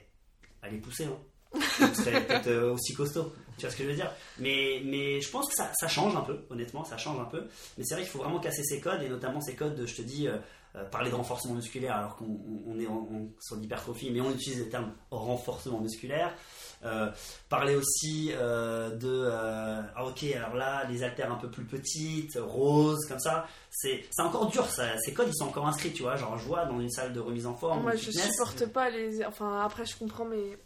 [0.61, 1.17] allez pousser, hein.
[1.79, 3.33] Vous serez peut-être euh, aussi costaud.
[3.57, 4.11] Tu vois ce que je veux dire?
[4.39, 7.45] Mais, mais je pense que ça, ça change un peu, honnêtement, ça change un peu.
[7.77, 9.95] Mais c'est vrai qu'il faut vraiment casser ces codes, et notamment ces codes, de, je
[9.95, 10.37] te dis, euh,
[10.77, 14.21] euh, parler de renforcement musculaire alors qu'on on- on est en- on- sur l'hypertrophie, mais
[14.21, 16.33] on utilise le terme renforcement musculaire.
[16.83, 17.11] Euh,
[17.47, 23.05] parler aussi euh, de ah, ok alors là les haltères un peu plus petites roses
[23.07, 26.15] comme ça c'est c'est encore dur ça, ces codes ils sont encore inscrits tu vois
[26.15, 28.89] genre je vois dans une salle de remise en forme Moi, je fitness, supporte pas
[28.89, 29.23] les.
[29.23, 30.57] Enfin, après, je comprends, mais.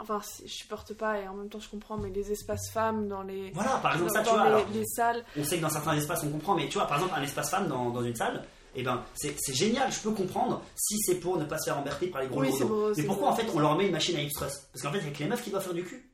[0.00, 3.22] Enfin, je supporte pas et en même temps, je comprends, mais les espaces femmes dans
[3.22, 3.50] les.
[3.52, 5.24] voilà par exemple dans ça tu vois les, alors, les salles.
[5.38, 7.50] on sait que dans certains espaces on comprend mais tu vois par exemple un espace
[7.50, 8.42] femme dans, dans une salle
[8.74, 12.06] et ben c'est génial je peux comprendre si c'est pour ne pas se faire emberter
[12.06, 12.50] par les gros Oui,
[12.96, 14.68] mais pourquoi en fait on leur met une machine à hip thrust?
[14.72, 16.10] Parce qu'en fait il y a que les meufs qui doivent faire du cul.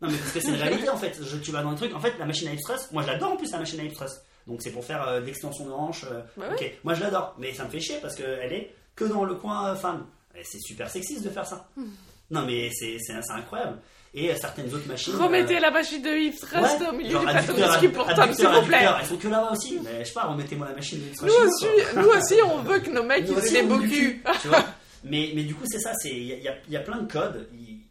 [0.00, 1.16] Non mais parce que c'est une réalité en fait.
[1.22, 3.32] Je- tu vas dans le truc en fait la machine à hip thrust moi j'adore
[3.32, 4.24] en plus la machine à hip thrust.
[4.46, 6.72] Donc c'est pour faire euh, de l'extension de hanche euh, Bah ok.
[6.84, 9.68] Moi je l'adore mais ça me fait chier parce qu'elle est que dans le coin
[9.68, 10.06] euh, femme.
[10.42, 11.68] C'est super sexiste de faire ça.
[11.76, 11.84] Hmm.
[12.30, 12.96] Non mais c'est
[13.30, 13.78] incroyable
[14.12, 17.16] et euh, certaines autres machines Remettez euh, la machine de hip thrust Ouais, au milieu
[17.18, 18.86] du plateau de ski pour Tom, s'il vous plaît.
[19.00, 19.78] Elles sont que là-bas aussi.
[19.84, 21.66] Mais je sais pas, remettez-moi la machine de Nous machine, aussi,
[21.96, 24.22] nous aussi, on veut que nos mecs Nous ils aient des beaux veut du culs.
[24.42, 24.64] tu vois.
[25.04, 27.48] Mais, mais du coup, c'est ça, c'est- il y, y y a plein de codes.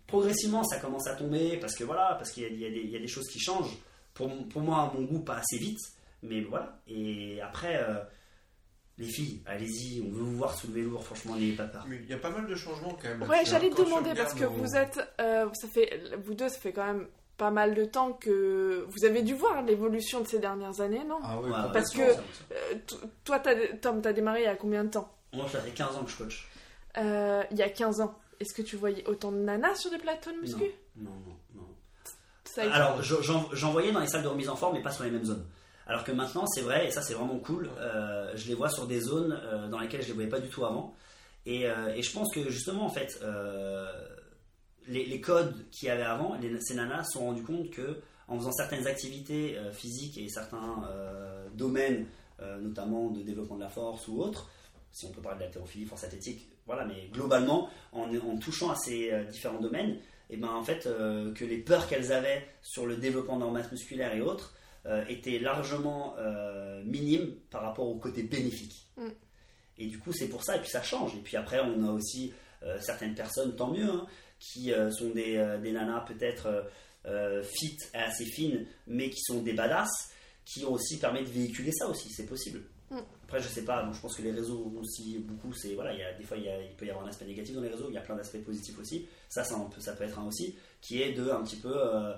[0.07, 3.27] Progressivement, ça commence à tomber parce que voilà, parce qu'il y, y a des choses
[3.29, 3.77] qui changent.
[4.13, 5.79] Pour, pour moi, à mon goût, pas assez vite.
[6.21, 6.77] Mais voilà.
[6.87, 7.95] Et après, euh,
[8.99, 11.85] les filles, allez-y, on veut vous voir soulever lourd, franchement, n'ayez pas peur.
[11.87, 13.23] Mais il y a pas mal de changements quand même.
[13.23, 16.73] Ouais, j'allais te demander parce que vous êtes, euh, ça fait, vous deux, ça fait
[16.73, 17.07] quand même
[17.37, 21.19] pas mal de temps que vous avez dû voir l'évolution de ces dernières années, non?
[21.23, 22.01] Ah ouais, Ouais, parce que-.
[22.01, 22.75] Euh,
[23.23, 25.09] Toi, t'as- Tom, t'as démarré il y a combien de temps?
[25.31, 26.49] Moi, ça fait 15 ans que je coach.
[26.97, 28.13] Euh, Il y a 15 ans.
[28.41, 30.63] Est-ce que tu voyais autant de nanas sur des plateaux de muscu?
[30.97, 31.67] Non, non, non.
[32.57, 34.91] Été- Alors, je- j'en j'en voyais dans les salles de remise en forme, mais pas
[34.91, 35.45] sur les mêmes zones.
[35.89, 38.85] Alors que maintenant, c'est vrai, et ça c'est vraiment cool, euh, je les vois sur
[38.85, 40.93] des zones euh, dans lesquelles je les voyais pas du tout avant.
[41.47, 43.19] Et, euh, je pense que justement, en fait,
[44.87, 48.51] les, codes qu'il y avait avant, ces nanas se sont rendus compte que en faisant
[48.51, 50.83] certaines activités physiques et certains
[51.55, 52.05] domaines,
[52.59, 54.47] notamment de développement de la force ou autres,
[54.91, 59.11] si on peut parler de l'haltérophilie, force athlétique, voilà, mais globalement, en, touchant à ces
[59.31, 59.97] différents domaines,
[60.29, 63.71] et ben en fait que les peurs qu'elles avaient sur le développement de leur masse
[63.71, 64.53] musculaire et autres
[64.89, 68.87] euh, étaient largement euh, minimes par rapport au côté bénéfique.
[68.97, 69.07] Mm.
[69.77, 71.15] Et du coup c'est pour ça et puis ça change.
[71.15, 74.05] Et puis après on a aussi euh, certaines personnes, tant mieux, hein,
[74.39, 76.65] qui sont des, des nanas peut-être
[77.43, 79.89] fit et assez fines, mais qui sont des badass,
[80.45, 82.61] qui ont aussi permis de véhiculer ça aussi, c'est possible.
[82.89, 82.97] Mm.
[83.23, 85.99] Après, je sais pas, bon, je pense que les réseaux aussi, beaucoup, c'est voilà, il
[85.99, 87.61] y a, des fois il, y a- il peut y avoir un aspect négatif dans
[87.61, 89.07] les réseaux, il y a plein d'aspects positifs aussi.
[89.27, 91.71] Ça, ça, un peu- ça peut être un aussi, qui est de un petit peu
[91.75, 92.13] euh,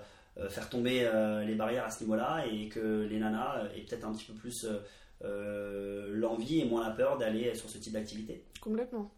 [0.49, 4.05] faire tomber euh, les barrières à ce niveau-là et que les nanas euh, aient peut-être
[4.05, 4.79] un petit peu plus euh,
[5.23, 8.43] euh, l'envie et moins la peur d'aller sur ce type d'activité.
[8.59, 9.11] Complètement.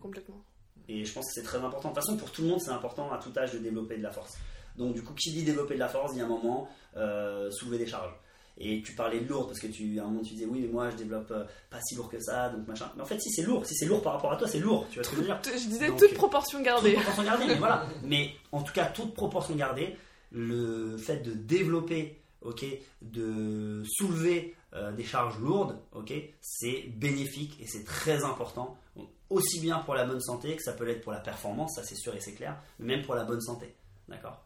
[0.00, 0.42] Complètement.
[0.88, 1.90] Et je pense que c'est très important.
[1.90, 4.02] De toute façon, pour tout le monde, c'est important à tout âge de développer de
[4.02, 4.36] la force.
[4.76, 7.78] Donc, du coup, qui dit développer de la force, dit à un moment euh, soulever
[7.78, 8.14] des charges.
[8.60, 10.66] Et tu parlais de lourd parce que tu, à un moment tu disais oui, mais
[10.66, 12.90] moi je développe euh, pas si lourd que ça, donc machin.
[12.96, 14.84] Mais en fait, si c'est lourd, si c'est lourd par rapport à toi, c'est lourd.
[14.90, 16.92] Tu vois ce que je veux dire Je disais Donc, toute euh, proportion toute gardée.
[16.94, 17.86] proportion gardée, mais voilà.
[18.02, 19.96] Mais en tout cas, toute proportion gardée,
[20.30, 22.64] le fait de développer, ok,
[23.02, 28.76] de soulever euh, des charges lourdes, ok, c'est bénéfique et c'est très important.
[28.96, 31.84] Donc, aussi bien pour la bonne santé que ça peut l'être pour la performance, ça
[31.84, 33.74] c'est sûr et c'est clair, mais même pour la bonne santé.
[34.08, 34.44] D'accord?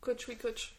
[0.00, 0.74] Coach, oui, coach.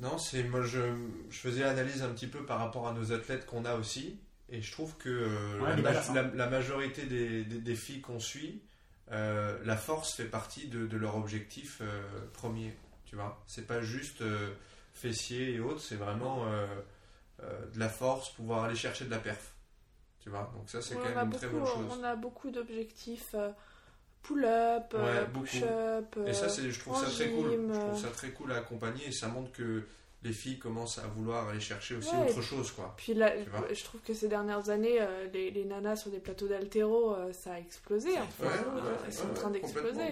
[0.00, 0.80] Non, c'est moi je,
[1.28, 4.62] je faisais l'analyse un petit peu par rapport à nos athlètes qu'on a aussi, et
[4.62, 7.76] je trouve que euh, Ouais, la, les ma- badass, la- la majorité des, des- des
[7.76, 8.62] filles qu'on suit,
[9.12, 12.76] euh, la force fait partie de, de leur objectif euh, premier.
[13.04, 14.50] Tu vois, c'est pas juste euh,
[14.94, 16.44] fessier et autres, c'est vraiment
[17.40, 19.54] de la force, pouvoir aller chercher de la perf.
[20.20, 21.98] Tu vois, donc ça c'est Ouais, quand même une très bonne chose.
[21.98, 23.34] on a beaucoup d'objectifs.
[24.22, 26.18] Pull-up, Ouais, push-up.
[26.26, 27.50] Et ça, je trouve ça très cool.
[27.72, 29.86] Je trouve ça très cool à accompagner et ça montre que
[30.22, 32.92] les filles commencent à vouloir aller chercher aussi Ouais, autre chose, quoi.
[32.98, 33.32] Puis là,
[33.72, 37.32] je trouve que ces dernières années, euh, les, les nanas sur des plateaux d'altéro, euh,
[37.32, 38.10] ça a explosé.
[38.18, 38.44] en fait.
[38.44, 40.02] Ouais, Euh, Elles sont en train d'exploser.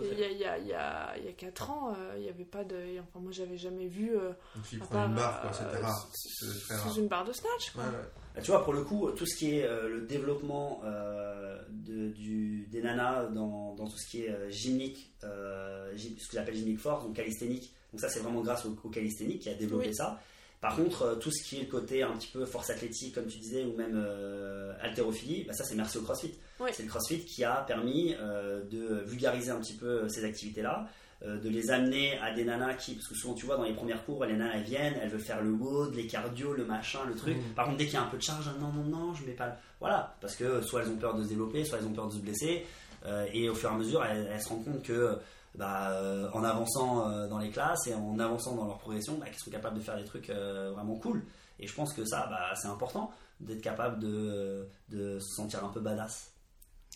[0.00, 2.22] Il y a, il y, a, il y, a, y a 4 ans, euh, il
[2.22, 2.76] n'y avait pas de.
[3.00, 4.16] Enfin, moi, j'avais jamais vu.
[4.16, 6.08] euh, Une fille à prend une barre, quoi, euh, c'était rare.
[6.14, 7.72] sous- une barre de snatch.
[7.74, 7.82] Quoi.
[7.82, 7.96] Ouais, ouais.
[8.34, 12.08] Bah, Tu vois, pour le coup, tout ce qui est euh, le développement euh, de-
[12.08, 16.34] du, des nanas dans, dans tout ce qui est euh, gymnique, euh, gy- ce que
[16.36, 17.74] j'appelle gymnique force, donc calisthénique.
[17.92, 19.94] Donc ça, c'est vraiment grâce au, au calisthénique qui a développé Oui.
[19.94, 20.20] ça.
[20.60, 23.26] Par contre, euh, tout ce qui est le côté un petit peu force athlétique, comme
[23.26, 26.34] tu disais, ou même euh, haltérophilie, bah, ça, c'est merci au CrossFit.
[26.60, 26.70] Oui.
[26.72, 30.86] C'est le CrossFit qui a permis euh, de vulgariser un petit peu ces activités-là.
[31.24, 33.74] euh, de les amener à des nanas qui, parce que souvent tu vois dans les
[33.74, 36.98] premières cours, les nanas elles viennent, elles veulent faire le WOD, les cardio, le machin,
[37.08, 37.36] le truc.
[37.36, 37.54] Mhm.
[37.54, 39.32] Par contre, dès qu'il y a un peu de charge, non, non, non, je mets
[39.34, 39.46] pas.
[39.46, 42.08] le- Voilà, parce que soit elles ont peur de se développer, soit elles ont peur
[42.08, 42.66] de se blesser,
[43.06, 45.16] euh, et au fur et à mesure, elles, elles se rendent compte que
[45.54, 49.26] bah, euh, en avançant euh, dans les classes et en avançant dans leur progression, bah,
[49.26, 51.24] qu'elles sont capables de faire des trucs euh, vraiment cool.
[51.58, 53.10] Et je pense que ça, bah, c'est important
[53.40, 56.32] d'être capable de, de se sentir un peu badass.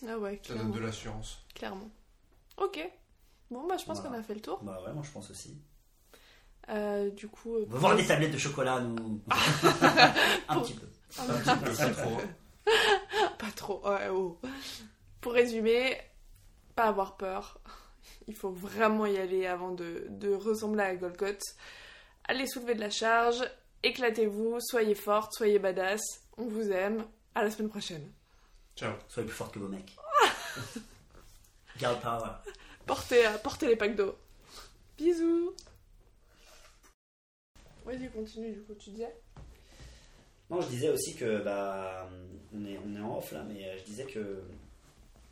[0.07, 0.75] Ah ouais, Ça donne clairement.
[0.75, 1.39] de l'assurance.
[1.55, 1.89] clairement.
[2.57, 2.79] Ok.
[3.51, 4.15] Bon, bah, je pense Voilà.
[4.15, 4.59] qu'on a fait le tour.
[4.63, 5.57] Bah ouais, moi je pense aussi.
[6.69, 7.55] Euh, du coup.
[7.55, 9.21] euh, On va voir des tablettes de chocolat, nous.
[10.49, 10.87] un petit peu.
[11.19, 12.17] Un petit peu, pas trop.
[13.39, 13.87] Pas trop.
[13.89, 14.37] ouais, oh.
[15.21, 15.97] Pour résumer,
[16.75, 17.59] pas avoir peur.
[18.27, 21.39] Il faut vraiment y aller avant de, de ressembler à Golgot.
[22.25, 23.43] Allez soulever de la charge,
[23.83, 26.01] éclatez-vous, soyez forte, soyez badass.
[26.37, 27.05] On vous aime.
[27.35, 28.11] À la semaine prochaine.
[28.75, 28.93] Ciao.
[29.07, 29.95] Soyez plus forte que vos mecs.
[31.77, 32.31] Girl power.
[32.85, 34.17] Portez, euh, portez les packs d'eau.
[34.97, 35.53] Bisous.
[37.85, 39.15] Vas-y, continue du coup, tu disais.
[40.49, 42.09] Non, je disais aussi que bah,
[42.53, 44.41] on est, on est en off là, mais euh, je disais que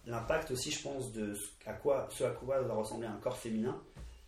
[0.06, 3.38] l'impact aussi, je pense, de ce à quoi, ce à quoi doit ressembler un corps
[3.38, 3.82] féminin,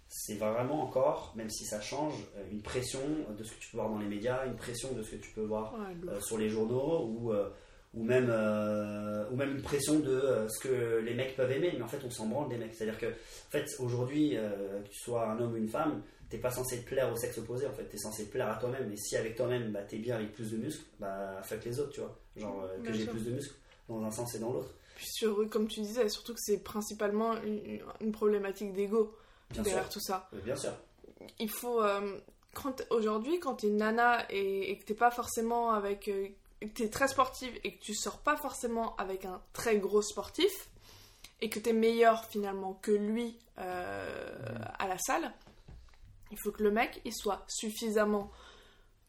[0.08, 3.00] c'est vraiment encore, même si ça change, euh, une pression
[3.38, 5.32] de ce que tu peux voir dans les médias, une pression de ce que tu
[5.32, 7.50] peux voir Ouais, euh, sur les journaux ou, euh,
[7.94, 11.82] ou, même, euh, ou même une pression de ce que les mecs peuvent aimer, mais
[11.84, 12.74] en fait on s'en branle des mecs.
[12.74, 16.52] C'est-à-dire que en fait, aujourd'hui, que tu sois un homme ou une femme, t'es pas
[16.52, 18.92] censé te plaire au sexe opposé, en fait, t'es censé te plaire à toi-même.
[18.92, 21.92] Et si avec toi-même, bah, t'es bien avec plus de muscles, bah fuck les autres,
[21.92, 22.18] tu vois.
[22.36, 23.56] Genre que j'ai plus de muscles
[23.90, 24.74] dans un sens et dans l'autre.
[25.00, 29.16] Sur, comme tu disais, surtout que c'est principalement une, une problématique d'ego
[29.52, 29.90] derrière sûr.
[29.90, 30.30] tout ça.
[30.44, 30.74] Bien sûr.
[31.40, 32.20] il faut euh,
[32.54, 36.28] quand aujourd'hui quand t'es nana et, et que t'es pas forcément avec euh,
[36.60, 40.70] que t'es très sportive et que tu sors pas forcément avec un très gros sportif
[41.42, 44.36] et que t'es meilleur finalement que lui euh,
[44.80, 45.32] à la salle
[46.32, 48.32] il faut que le mec il soit suffisamment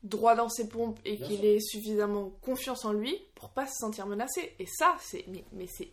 [0.02, 4.06] droit dans ses pompes et qu'il ait suffisamment confiance en lui pour pas se sentir
[4.06, 5.90] menacé et ça c'est mais, mais c'est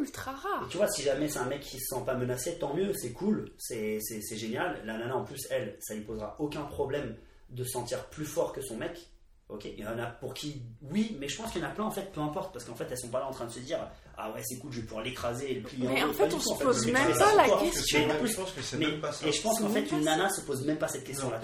[0.00, 2.58] ultra Et rare tu vois, si jamais c'est un mec qui se sent pas menacé,
[2.58, 4.00] tant mieux, c'est cool, c'est
[4.32, 4.80] génial.
[4.84, 7.16] La nana, en plus, elle, ça lui posera aucun problème
[7.50, 9.08] de se sentir plus fort que son mec.
[9.48, 11.70] Ok, il y en a pour qui, oui, mais je pense qu'il y en a
[11.70, 13.50] plein, en fait, peu importe, parce qu'en fait, elles sont pas là en train de
[13.50, 13.78] se dire,
[14.20, 16.40] ah ouais, c'est cool, je vais pouvoir l'écraser et le plier Mais en fait, on
[16.40, 18.00] se pose même pas la question.
[18.24, 19.26] Je pense que c'est même pas ça.
[19.26, 21.40] et je pense qu'en fait, une nana se pose même pas cette question-là,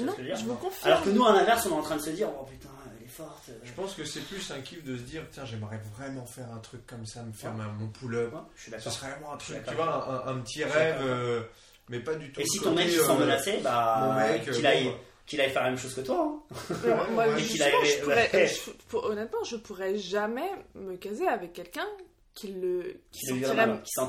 [0.82, 3.06] Alors que nous, à l'inverse, on est en train de se dire, oh putain, elle
[3.06, 3.50] est forte.
[3.62, 6.58] Je pense que c'est plus un kiff de se dire tiens, j'aimerais vraiment faire un
[6.58, 8.32] truc comme ça, me faire ma- mon pull-up.
[8.34, 11.42] Ouais, je suis Ce serait vraiment un truc, tu vois, un, un petit rêve euh,
[11.88, 12.40] mais pas du tout.
[12.40, 14.94] Et si ton mec il se sent euh, menacé, bah, qu'il euh, aille, bon,
[15.26, 16.42] qu'il aille faire la même chose que toi.
[16.50, 16.74] hein.
[17.12, 21.86] Moi, je pourrais- je- pour- honnêtement, je pourrais jamais me caser avec quelqu'un
[22.34, 23.26] qui le qui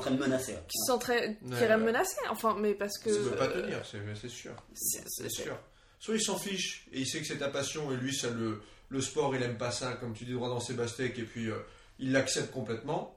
[0.00, 0.54] train de menacer.
[0.68, 1.76] qui sentirait qui ouais.
[1.84, 2.16] menacer.
[2.30, 4.52] Enfin, mais parce que Ça ne peut pas tenir, c'est c'est sûr.
[4.74, 5.56] c'est- sûr.
[5.98, 8.60] Soit il s'en fiche et il sait que c'est ta passion et lui, ça le,
[8.90, 11.48] le sport, il aime pas ça, comme tu dis, droit dans ses bastecs et puis
[11.50, 11.56] euh,
[11.98, 13.12] il l'accepte complètement.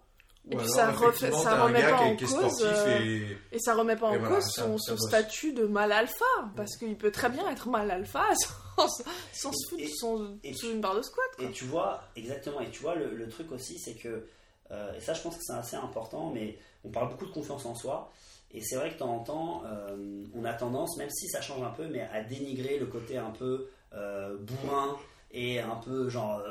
[0.50, 3.00] Et Ou puis alors, ça refait- ça remet gars pas qui en cause, sportif euh,
[3.02, 3.38] et.
[3.52, 5.08] Et ça remet pas en voilà, cause son, ça son bosse.
[5.10, 8.24] statut de mal alpha, parce qu'il peut très bien être mal alpha
[8.78, 8.88] sans,
[9.34, 11.26] sans se foutre Et- son- et sous tu- une barre de squat.
[11.36, 11.46] quoi.
[11.46, 14.26] Et tu vois, exactement, et tu vois, le, le truc aussi, c'est que,
[14.72, 17.66] euh, et ça je pense que c'est assez important, mais on parle beaucoup de confiance
[17.66, 18.12] en soi,
[18.52, 21.42] et c'est vrai que de temps en temps, euh, on a tendance, même si ça
[21.42, 24.98] change un peu, mais à dénigrer le côté un peu euh, bourrin
[25.32, 26.42] et un peu genre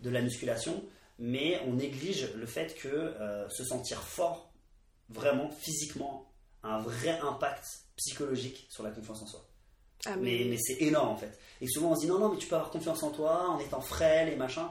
[0.00, 0.82] de la musculation,
[1.18, 3.14] mais on néglige le fait que
[3.50, 4.50] se sentir fort,
[5.10, 6.26] vraiment, physiquement,
[6.62, 7.64] a un vrai impact
[7.96, 9.44] psychologique sur la confiance en soi.
[10.06, 11.38] Ah, Mais, mais c'est énorme en fait.
[11.60, 13.58] Et souvent on se dit non, non, mais tu peux avoir confiance en toi en
[13.58, 14.70] étant frêle et machin.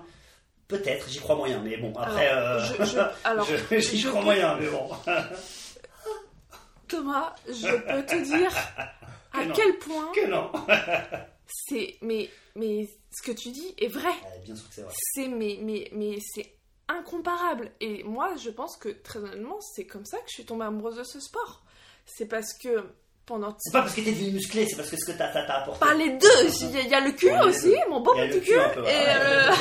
[0.77, 2.27] Peut-être, j'y crois moyen, mais bon, après.
[2.27, 4.89] Alors, euh, je- je- alors, je- j'y crois peux- moyen, mais bon.
[6.87, 8.51] Thomas, je peux te dire
[9.31, 9.53] à non.
[9.55, 10.51] quel point que non.
[11.47, 11.95] c'est.
[12.01, 14.11] Mais, mais ce que tu dis est vrai.
[14.45, 14.93] Bien sûr que c'est vrai.
[15.15, 16.53] C'est mais, mais, mais c'est
[16.87, 17.71] incomparable.
[17.79, 20.97] Et moi, je pense que très honnêtement, c'est comme ça que je suis tombée amoureuse
[20.97, 21.63] de ce sport.
[22.05, 22.83] C'est parce que
[23.25, 25.27] pendant C'est pas parce que t'es devenu musclé, c'est parce que ce que t'as
[25.61, 25.79] apporté.
[25.79, 26.27] pas les deux,
[26.61, 28.83] il y, a- il y a le cul Ouais, aussi, mon le petit cul peu,
[28.85, 29.51] et euh,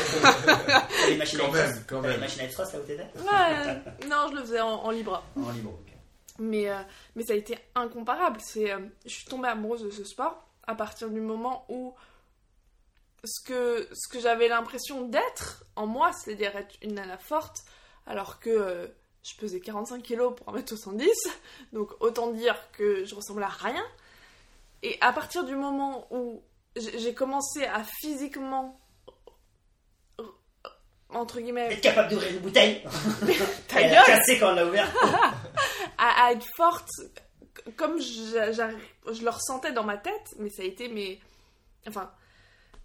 [1.08, 2.20] les machines Quand à même, quand T'as les même.
[2.20, 5.22] machines à extras là où t'étais ouais, non, je le faisais en, en libre.
[5.36, 5.70] En libre.
[5.70, 5.92] ok.
[6.38, 6.76] Mais, euh,
[7.14, 8.40] mais ça a été incomparable.
[8.42, 11.94] C'est, euh, je suis tombée amoureuse de ce sport à partir du moment où
[13.24, 17.58] ce que, ce que j'avais l'impression d'être en moi, c'est-à-dire être une nana forte,
[18.06, 18.86] alors que euh,
[19.22, 21.08] je pesais 45 kilos pour 1m70,
[21.72, 23.84] donc autant dire que je ressemblais à rien.
[24.82, 26.42] Et à partir du moment où
[26.76, 28.80] j'ai commencé à physiquement,
[31.08, 32.82] entre guillemets, Être capable d'ouvrir une bouteille.
[33.68, 34.96] ta Elle a gueule, cassé quand on l'a ouverte.
[35.98, 36.88] à, à être forte
[37.76, 41.18] comme je, le ressentais dans ma tête, mais ça a été mais
[41.86, 42.10] enfin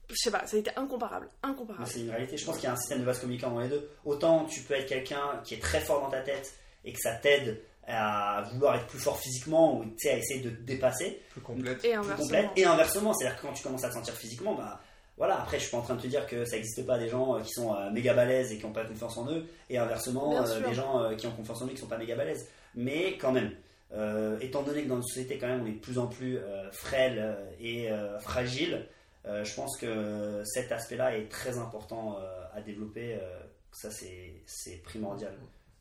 [0.09, 1.87] je sais pas, ça a été incomparable, incomparable.
[1.87, 2.37] c'est une réalité.
[2.37, 3.89] Je pense qu'il y a un système de vase communicant dans les deux.
[4.05, 6.53] Autant tu peux être quelqu'un qui est très fort dans ta tête
[6.85, 10.41] et que ça t'aide à vouloir être plus fort physiquement ou tu sais, à essayer
[10.41, 11.77] de te dépasser, Plus complète.
[11.85, 12.17] Et plus inversement.
[12.17, 12.49] complète.
[12.57, 14.81] Et inversement, c'est-à-dire que quand tu commences à te sentir physiquement, bah
[15.17, 15.39] voilà.
[15.41, 17.35] Après, je suis pas en train de te dire que ça n'existe pas des gens
[17.37, 20.45] euh, qui sont euh, méga balèzes et qui n'ont pas confiance en eux, et inversement
[20.45, 22.47] euh, des gens euh, qui ont confiance en eux qui sont pas méga balèzes.
[22.75, 23.51] Mais quand même.
[23.93, 26.37] euh, étant donné que dans notre société quand même on est de plus en plus
[26.37, 28.85] euh, frêle et euh, fragile,
[29.25, 33.15] euh, je pense que cet aspect-là est très important euh, à développer.
[33.15, 33.39] euh,
[33.71, 35.33] ça, c'est primordial,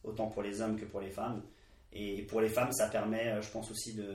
[0.05, 1.42] autant pour les hommes que pour les femmes.
[1.92, 4.14] Et pour les femmes, ça permet, je pense aussi, de,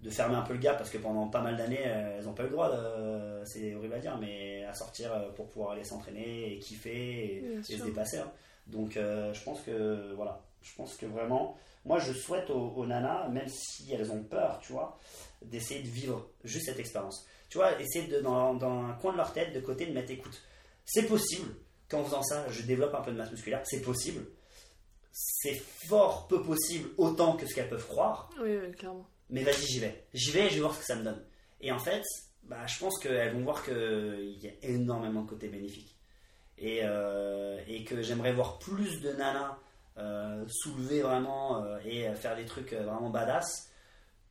[0.00, 2.44] de fermer un peu le gap parce que pendant pas mal d'années, elles n'ont pas
[2.44, 2.70] eu le droit,
[3.44, 7.82] c'est horrible à dire, mais à sortir pour pouvoir aller s'entraîner et kiffer et, se
[7.82, 8.18] dépasser.
[8.18, 8.32] hein.
[8.68, 13.28] Donc, je pense que, voilà, je pense que vraiment, moi, je souhaite aux, aux nanas,
[13.28, 14.98] même si elles ont peur, tu vois,
[15.46, 17.26] d'essayer de vivre juste cette expérience.
[17.48, 20.10] Tu vois, essayer de, dans, dans un coin de leur tête, de côté, de mettre
[20.10, 20.42] écoute.
[20.84, 21.54] C'est possible
[21.88, 23.62] qu'en faisant ça, je développe un peu de masse musculaire.
[23.64, 24.24] C'est possible.
[25.12, 28.30] C'est fort peu possible, autant que ce qu'elles peuvent croire.
[28.40, 29.06] Oui, oui, clairement.
[29.28, 30.06] Mais vas-y, j'y vais.
[30.14, 31.22] J'y vais et je vais voir ce que ça me donne.
[31.60, 32.02] Et en fait,
[32.44, 35.96] bah, je pense qu'elles vont voir qu'il y a énormément de côtés bénéfiques.
[36.58, 39.58] Et, euh, et que j'aimerais voir plus de nanas
[39.98, 43.70] euh, soulever vraiment euh, et faire des trucs vraiment badass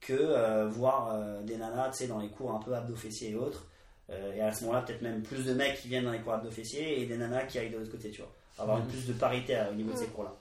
[0.01, 3.29] que euh, voir euh, des nanas tu sais, dans les cours un peu abdos fessiers
[3.31, 3.67] et autres.
[4.09, 6.33] Euh, et à ce moment-là, peut-être même plus de mecs qui viennent dans les cours
[6.33, 8.31] abdos fessiers et des nanas qui aillent de l'autre côté, tu vois.
[8.57, 10.11] Avoir une plus de parité euh, au niveau de ces Mhm.
[10.11, 10.33] cours-là.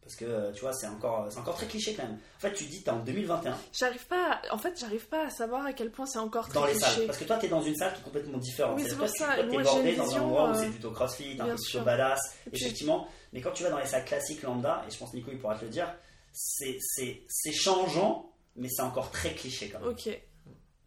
[0.00, 2.18] Parce que, euh, tu vois, c'est encore, c'est encore très cliché quand même.
[2.36, 5.30] En fait, tu dis, t'es en 2021 J'arrive pas, à- en fait, j'arrive pas à
[5.30, 6.86] savoir à quel point c'est encore très dans les cliché.
[6.90, 7.06] salles.
[7.06, 8.80] Parce que toi, t'es dans une salle qui est complètement différente.
[8.80, 9.34] C'est pour ça.
[9.36, 12.18] tu- toi, Moi, bordé dans un endroit où c'est plutôt crossfit, un peu plutôt badass,
[12.46, 13.06] Et puis- effectivement.
[13.32, 15.54] Mais quand tu vas dans les salles classiques lambda, et je pense Nico il pourra
[15.56, 15.94] te le dire,
[16.32, 19.88] c'est c'est- c'est changeant, mais c'est encore très cliché quand même.
[19.88, 20.08] Ok.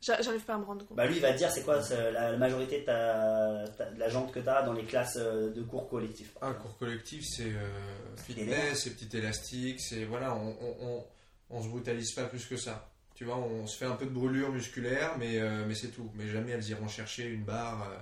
[0.01, 0.95] J'a- J'arrive pas à me rendre compte.
[0.97, 3.99] Bah lui il va te dire c'est quoi la, la majorité de, ta, ta- de
[3.99, 6.35] la jante que tu as dans les classes euh, de cours collectifs.
[6.41, 11.05] Ah, cours collectif, c'est euh, fitness, c'est petit élastique, c'est voilà, on, on, on,
[11.49, 12.91] on se brutalise pas plus que ça.
[13.15, 16.11] Tu vois, on se fait un peu de brûlure musculaire, mais, euh, mais c'est tout.
[16.15, 17.89] Mais jamais elles iront chercher une barre.
[17.91, 17.97] euh,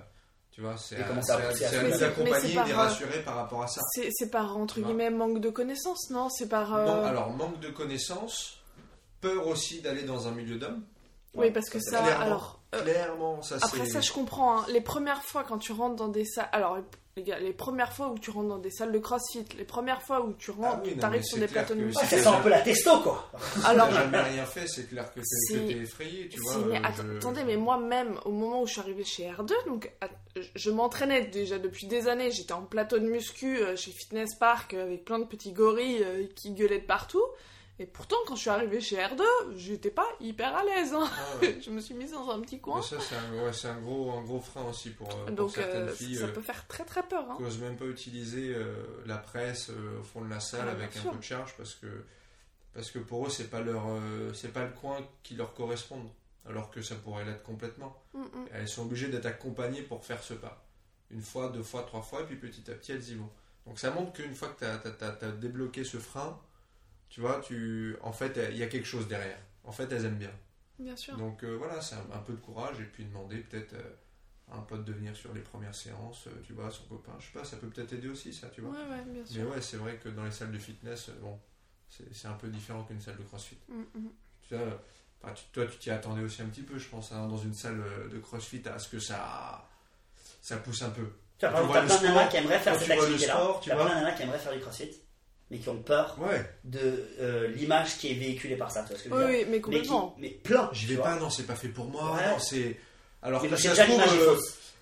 [0.54, 3.82] tu vois, c'est Et mais accompagner, par, les euh, rassurer par rapport à ça.
[3.92, 6.76] C'est c'est par entre guillemets manque de connaissances, non C'est par.
[6.76, 8.62] euh, Non, alors, manque de connaissances,
[9.20, 10.84] peur aussi d'aller dans un milieu d'hommes.
[11.34, 12.22] oui, parce que c'est ça, clairement.
[12.24, 13.66] alors Euh, Clairement, ça c'est.
[13.66, 14.60] Après ça, je comprends.
[14.60, 14.66] hein.
[14.70, 16.78] Les premières fois quand tu rentres dans des salles, alors
[17.16, 20.02] les gars, les premières fois où tu rentres dans des salles de CrossFit, les premières
[20.02, 22.02] fois où tu rentres, Ah oui, t'arrives mais sur des plateaux de que muscu.
[22.02, 23.30] Ouais, c'est ça sent un peu la testo, quoi.
[23.66, 25.20] Alors, T'as jamais rien fait, c'est clair que
[25.52, 26.54] t'es effrayé, tu vois.
[26.54, 29.54] Si, mais euh, je- attendez, mais moi-même, au moment où je suis arrivée chez R2,
[29.68, 29.92] donc
[30.56, 32.32] je- m'entraînais déjà depuis des années.
[32.32, 36.04] J'étais en plateau de muscu euh, chez Fitness Park euh, avec plein de petits gorilles
[36.04, 37.22] euh, qui gueulaient de partout.
[37.80, 39.22] Et pourtant, quand je suis arrivée chez R2,
[39.56, 40.94] j'étais pas hyper à l'aise.
[40.94, 41.10] hein.
[41.12, 41.60] Ah ouais.
[41.66, 42.78] je me suis mise dans un petit coin.
[42.78, 45.52] Mais ça, c'est un, ouais, un gros, un gros frein aussi pour, euh, pour Donc,
[45.56, 47.26] certaines euh, filles ça euh, peut faire très très peur.
[47.32, 47.36] hein.
[47.38, 48.76] qui n'osent même pas utiliser euh,
[49.08, 49.70] la presse
[50.00, 51.12] au fond de la salle Ah, avec un sûr.
[51.12, 51.88] peu de charge parce que,
[52.74, 53.84] parce que pour eux, c'est pas, leur,
[54.36, 56.00] c'est pas le coin qui leur correspond.
[56.46, 57.96] Alors que ça pourrait l'être complètement.
[58.14, 58.20] Mm.
[58.54, 60.66] Elles sont obligées d'être accompagnées pour faire ce pas.
[61.10, 63.30] Une fois, deux fois, trois fois, et puis petit à petit, elles y vont.
[63.66, 66.38] Donc ça montre qu'une fois que tu as, débloqué ce frein,
[67.14, 69.38] tu vois, tu, en fait, il y a quelque chose derrière.
[69.64, 70.32] En fait, elles aiment bien.
[70.80, 71.16] Bien sûr.
[71.16, 73.94] Donc euh, voilà, c'est un, un peu de courage et puis demander peut-être euh,
[74.52, 77.26] à un pote de venir sur les premières séances, euh, tu vois, son copain, je
[77.28, 78.72] sais pas, ça peut peut-être aider aussi ça, tu vois.
[78.72, 79.48] Ouais, ouais, bien Mais sûr.
[79.52, 81.40] ouais, c'est vrai que dans les salles de fitness, euh, bon,
[81.88, 83.60] c'est c'est un peu différent qu'une salle de crossfit.
[83.70, 84.10] Mm, mm.
[84.50, 87.38] Tu vois, tu- toi, tu t'y attendais aussi un petit peu, je pense, hein, dans
[87.38, 89.70] une salle euh, de crossfit, à ce que ça,
[90.42, 91.08] ça pousse un peu.
[91.38, 93.36] Tu le plein de nanas qui aimeraient faire cette tu activité-là.
[93.44, 93.60] vois.
[93.62, 94.92] plein de nanas qui aimeraient faire du crossfit,
[95.54, 98.82] mais qui ont peur Ouais, de euh, l'image qui est véhiculée par ça.
[98.84, 100.16] Tu vois ce que je veux Oui, dire oui, mais mais, qui, complètement.
[100.20, 100.70] mais plein.
[100.74, 102.28] j'y tu vais pas, non, c'est pas fait pour moi, Ouais.
[102.32, 102.78] non, c'est.
[103.22, 104.36] Alors Mais que ça se trouve, euh,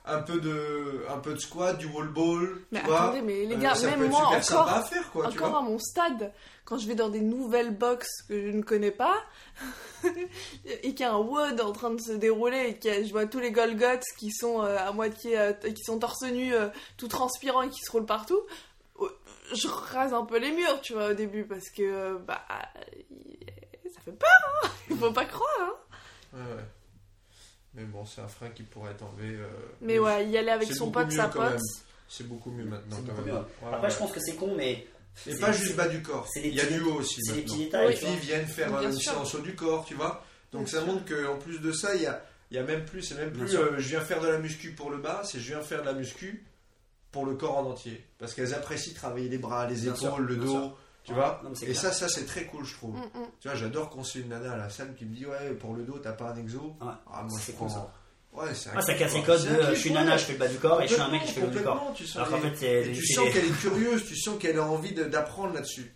[0.06, 3.04] un peu de, un peu de squat, du wall ball, Mais tu vois.
[3.04, 5.60] attendez, mais les Euh, gars, peut même moi encore, à faire, quoi, tu encore vois.
[5.60, 6.32] à mon stade,
[6.66, 9.16] quand je vais dans des nouvelles boxes que je ne connais pas,
[10.66, 13.26] et qu'il y a un WOD en train de se dérouler, et que je vois
[13.28, 17.08] tous les Golgots qui sont euh, à moitié, euh, qui sont torse nu, euh, tout
[17.08, 18.46] transpirants et qui se roulent partout, euh,
[19.54, 22.42] je rase un peu les murs, tu vois, au début, parce que, euh, bah,
[23.94, 24.30] ça fait peur,
[24.64, 25.74] hein Il faut pas croire, hein
[26.34, 26.64] Ouais, ouais.
[27.74, 29.36] Mais bon, c'est un frein qui pourrait être enlevé.
[29.36, 29.48] euh,
[29.82, 31.60] Mais ouais, y aller avec son pote, sa pote.
[32.08, 33.36] C'est beaucoup mieux maintenant quand beaucoup même.
[33.36, 33.42] mieux.
[33.68, 33.92] Après, ouais.
[33.92, 34.72] je pense que c'est con, mais.
[34.72, 34.88] Et
[35.34, 36.28] c'est- pas juste bas du corps.
[36.34, 37.22] c'est des Il y a du haut aussi.
[37.22, 37.54] C'est des maintenant.
[37.56, 40.26] petits détails, Les filles viennent faire une séance haut du corps, tu vois.
[40.52, 43.02] Donc ça montre qu'en plus de ça, il y a, il y a même plus,
[43.02, 45.48] c'est même plus euh, je viens faire de la muscu pour le bas, c'est je
[45.54, 46.46] viens faire de la muscu
[47.12, 48.06] pour le corps en entier.
[48.20, 50.78] Parce qu'elles apprécient travailler les bras, les Bien épaules, sûr, le dos, sûr.
[51.04, 51.42] tu Ouais, vois.
[51.44, 51.76] non, Et clair.
[51.76, 52.96] ça, ça c'est très cool, je trouve.
[52.96, 53.26] Mm, mm.
[53.40, 55.74] Tu vois, j'adore quand c'est une nana à la salle qui me dit ouais pour
[55.76, 56.60] le dos t'as pas un exo.
[56.82, 57.76] Ouais, Ah moi c'est je cool, prends.
[57.76, 57.92] ça.
[58.34, 60.40] Ouais c'est un Ah, ça casse les codes de je suis nana, je fais le
[60.40, 61.92] bas du corps, et je suis un mec, je fais le haut du corps.
[61.96, 65.54] Tu sens, Alors fait, et tu qu'elle est curieuse, tu sens qu'elle a envie d'apprendre
[65.54, 65.94] là-dessus.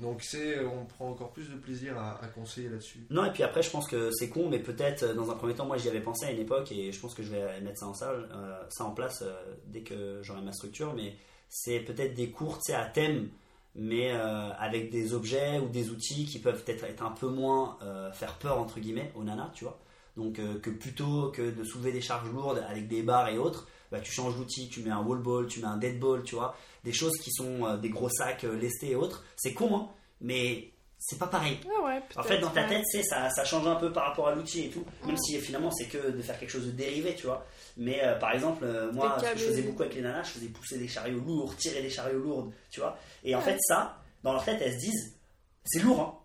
[0.00, 3.06] Donc c'est, on prend encore plus de plaisir à, conseiller là-dessus.
[3.10, 5.54] Non, et puis après, je pense que c'est con, mais peut-être euh, dans un premier
[5.54, 7.78] temps, moi j'y avais pensé à une époque et je pense que je vais mettre
[7.80, 9.32] ça en, salle, euh, ça en place euh,
[9.66, 10.94] dès que j'aurai ma structure.
[10.94, 11.16] Mais
[11.50, 13.28] c'est peut-être des cours à thème,
[13.74, 17.78] mais euh, avec des objets ou des outils qui peuvent peut-être être un peu moins
[17.82, 19.78] euh, faire peur entre guillemets aux nanas, tu vois.
[20.16, 23.68] Donc euh, que plutôt que de soulever des charges lourdes avec des barres et autres,
[23.90, 26.34] bah, tu changes d'outil, tu mets un wall ball, tu mets un dead ball, tu
[26.34, 26.54] vois.
[26.84, 29.24] Des choses qui sont euh, des gros sacs euh, lestés et autres.
[29.36, 29.88] C'est con, hein,
[30.20, 31.58] mais c'est pas pareil.
[31.64, 34.28] Ah ouais, En fait, dans ta tête, c'est ça, ça change un peu par rapport
[34.28, 35.18] à l'outil et tout, même Mm.
[35.18, 37.46] si finalement c'est que de faire quelque chose de dérivé, tu vois.
[37.78, 40.30] Mais euh, par exemple, euh, moi, ce que je faisais beaucoup avec les nanas, je
[40.32, 42.98] faisais pousser des chariots lourds, tirer des chariots lourds, tu vois.
[43.24, 43.44] Et en Ouais.
[43.44, 45.16] fait, ça, dans leur tête, elles se disent,
[45.64, 46.16] c'est lourd, hein.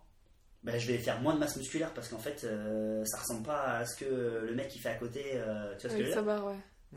[0.62, 3.62] Ben, je vais faire moins de masse musculaire parce qu'en fait, euh, ça ressemble pas
[3.78, 4.04] à ce que
[4.48, 6.16] le mec qui fait à côté, tu vois ce que je veux dire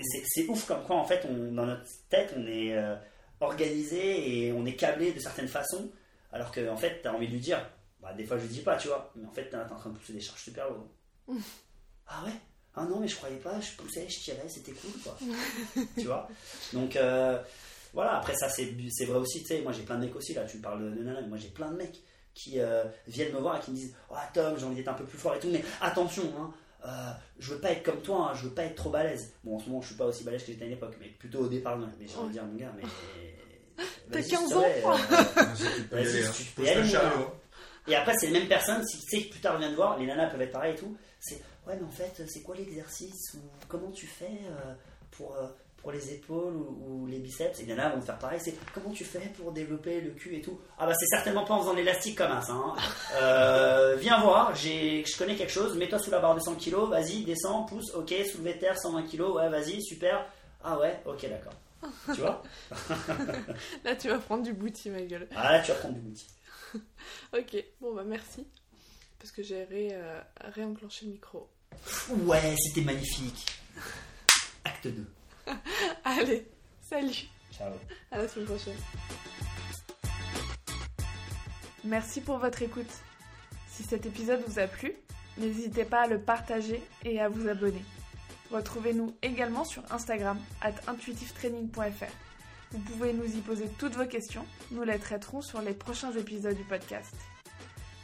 [0.02, 2.96] c'est- ouf comme quoi, en fait, on, dans notre tête, on est euh,
[3.40, 5.90] organisé et on est câblé de certaines façons,
[6.32, 7.60] alors que en fait, t'as envie de lui dire,
[8.02, 9.90] bah, des fois je lui dis pas, tu vois, mais en fait, t'es en train
[9.90, 10.88] de pousser des charges super lourdes.
[12.08, 12.34] ah ouais?
[12.76, 15.18] Ah non, mais je croyais pas, je poussais, je tirais, c'était cool, quoi.
[15.98, 16.30] tu vois?
[16.74, 17.38] Donc, euh,
[17.94, 18.66] voilà, après ça, c'est
[19.06, 20.96] vrai aussi, tu sais, moi j'ai plein de mecs aussi, là, tu me parles de,
[20.96, 22.00] de nana, mais moi j'ai plein de mecs
[22.36, 24.94] qui euh, viennent me voir et qui me disent, oh Tom, j'ai envie d'être un
[24.94, 26.54] peu plus fort et tout, mais attention, hein.
[26.86, 29.34] Euh, je veux pas être comme toi, hein, je veux pas être trop balèze.
[29.44, 31.08] Bon, en ce moment, je suis pas aussi balèze que j'étais à une époque, mais
[31.08, 31.90] plutôt au départ, non.
[32.00, 32.84] Mais j'ai envie de dire, mon gars, mais.
[34.12, 34.98] T'as vas-y, 15 s'il te ans, plaît, quoi.
[35.56, 36.18] Si tu peux y Vas-y,
[36.72, 37.32] aller, si hein.
[37.88, 39.98] Et après, c'est les mêmes personnes, si tu sais que plus tard viennent te voir,
[39.98, 40.96] les nanas peuvent être pareilles et tout.
[41.20, 41.36] C'est
[41.68, 44.74] ouais, mais en fait, c'est quoi l'exercice ou comment tu fais euh,
[45.12, 45.48] pour, euh,
[45.82, 48.92] pour les épaules ou, ou les biceps Et les nanas vont faire pareil, c'est comment
[48.92, 50.60] tu fais pour développer le cul et tout.
[50.78, 52.54] Ah bah, c'est certainement pas en faisant de l'élastique comme ça.
[52.54, 52.76] Hein.
[53.22, 57.24] Euh, viens voir, je connais quelque chose, mets-toi sous la barre de 100 kg, vas-y,
[57.24, 60.26] descends, pousse, ok, soulevé de terre, 120 kg, ouais, vas-y, super.
[60.64, 61.54] Ah ouais, ok, d'accord.
[62.14, 62.44] tu vois?
[63.84, 65.28] Là, tu vas prendre du booty, ma gueule.
[65.36, 66.28] Ah là, tu vas prendre du bouti.
[67.34, 68.48] Ok, bon bah merci.
[69.18, 70.22] Parce que j'ai ré, euh,
[70.54, 71.50] réenclenché le micro.
[72.10, 73.46] Ouais, c'était magnifique.
[74.64, 75.06] Acte 2.
[76.04, 76.48] Allez,
[76.82, 77.74] salut Ciao.
[78.12, 78.78] À la semaine prochaine.
[81.84, 82.92] Merci pour votre écoute.
[83.68, 84.96] Si cet épisode vous a plu,
[85.40, 87.84] N'hésitez pas à le partager et à vous abonner.
[88.52, 92.12] Retrouvez-nous également sur Instagram, at intuitivetraining.fr.
[92.72, 96.56] Vous pouvez nous y poser toutes vos questions, nous les traiterons sur les prochains épisodes
[96.56, 97.16] du podcast.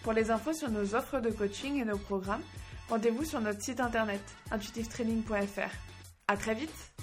[0.01, 2.43] Pour les infos sur nos offres de coaching et nos programmes,
[2.89, 4.21] rendez-vous sur notre site internet
[4.51, 5.75] intuitivetraining.fr.
[6.27, 6.94] À très vite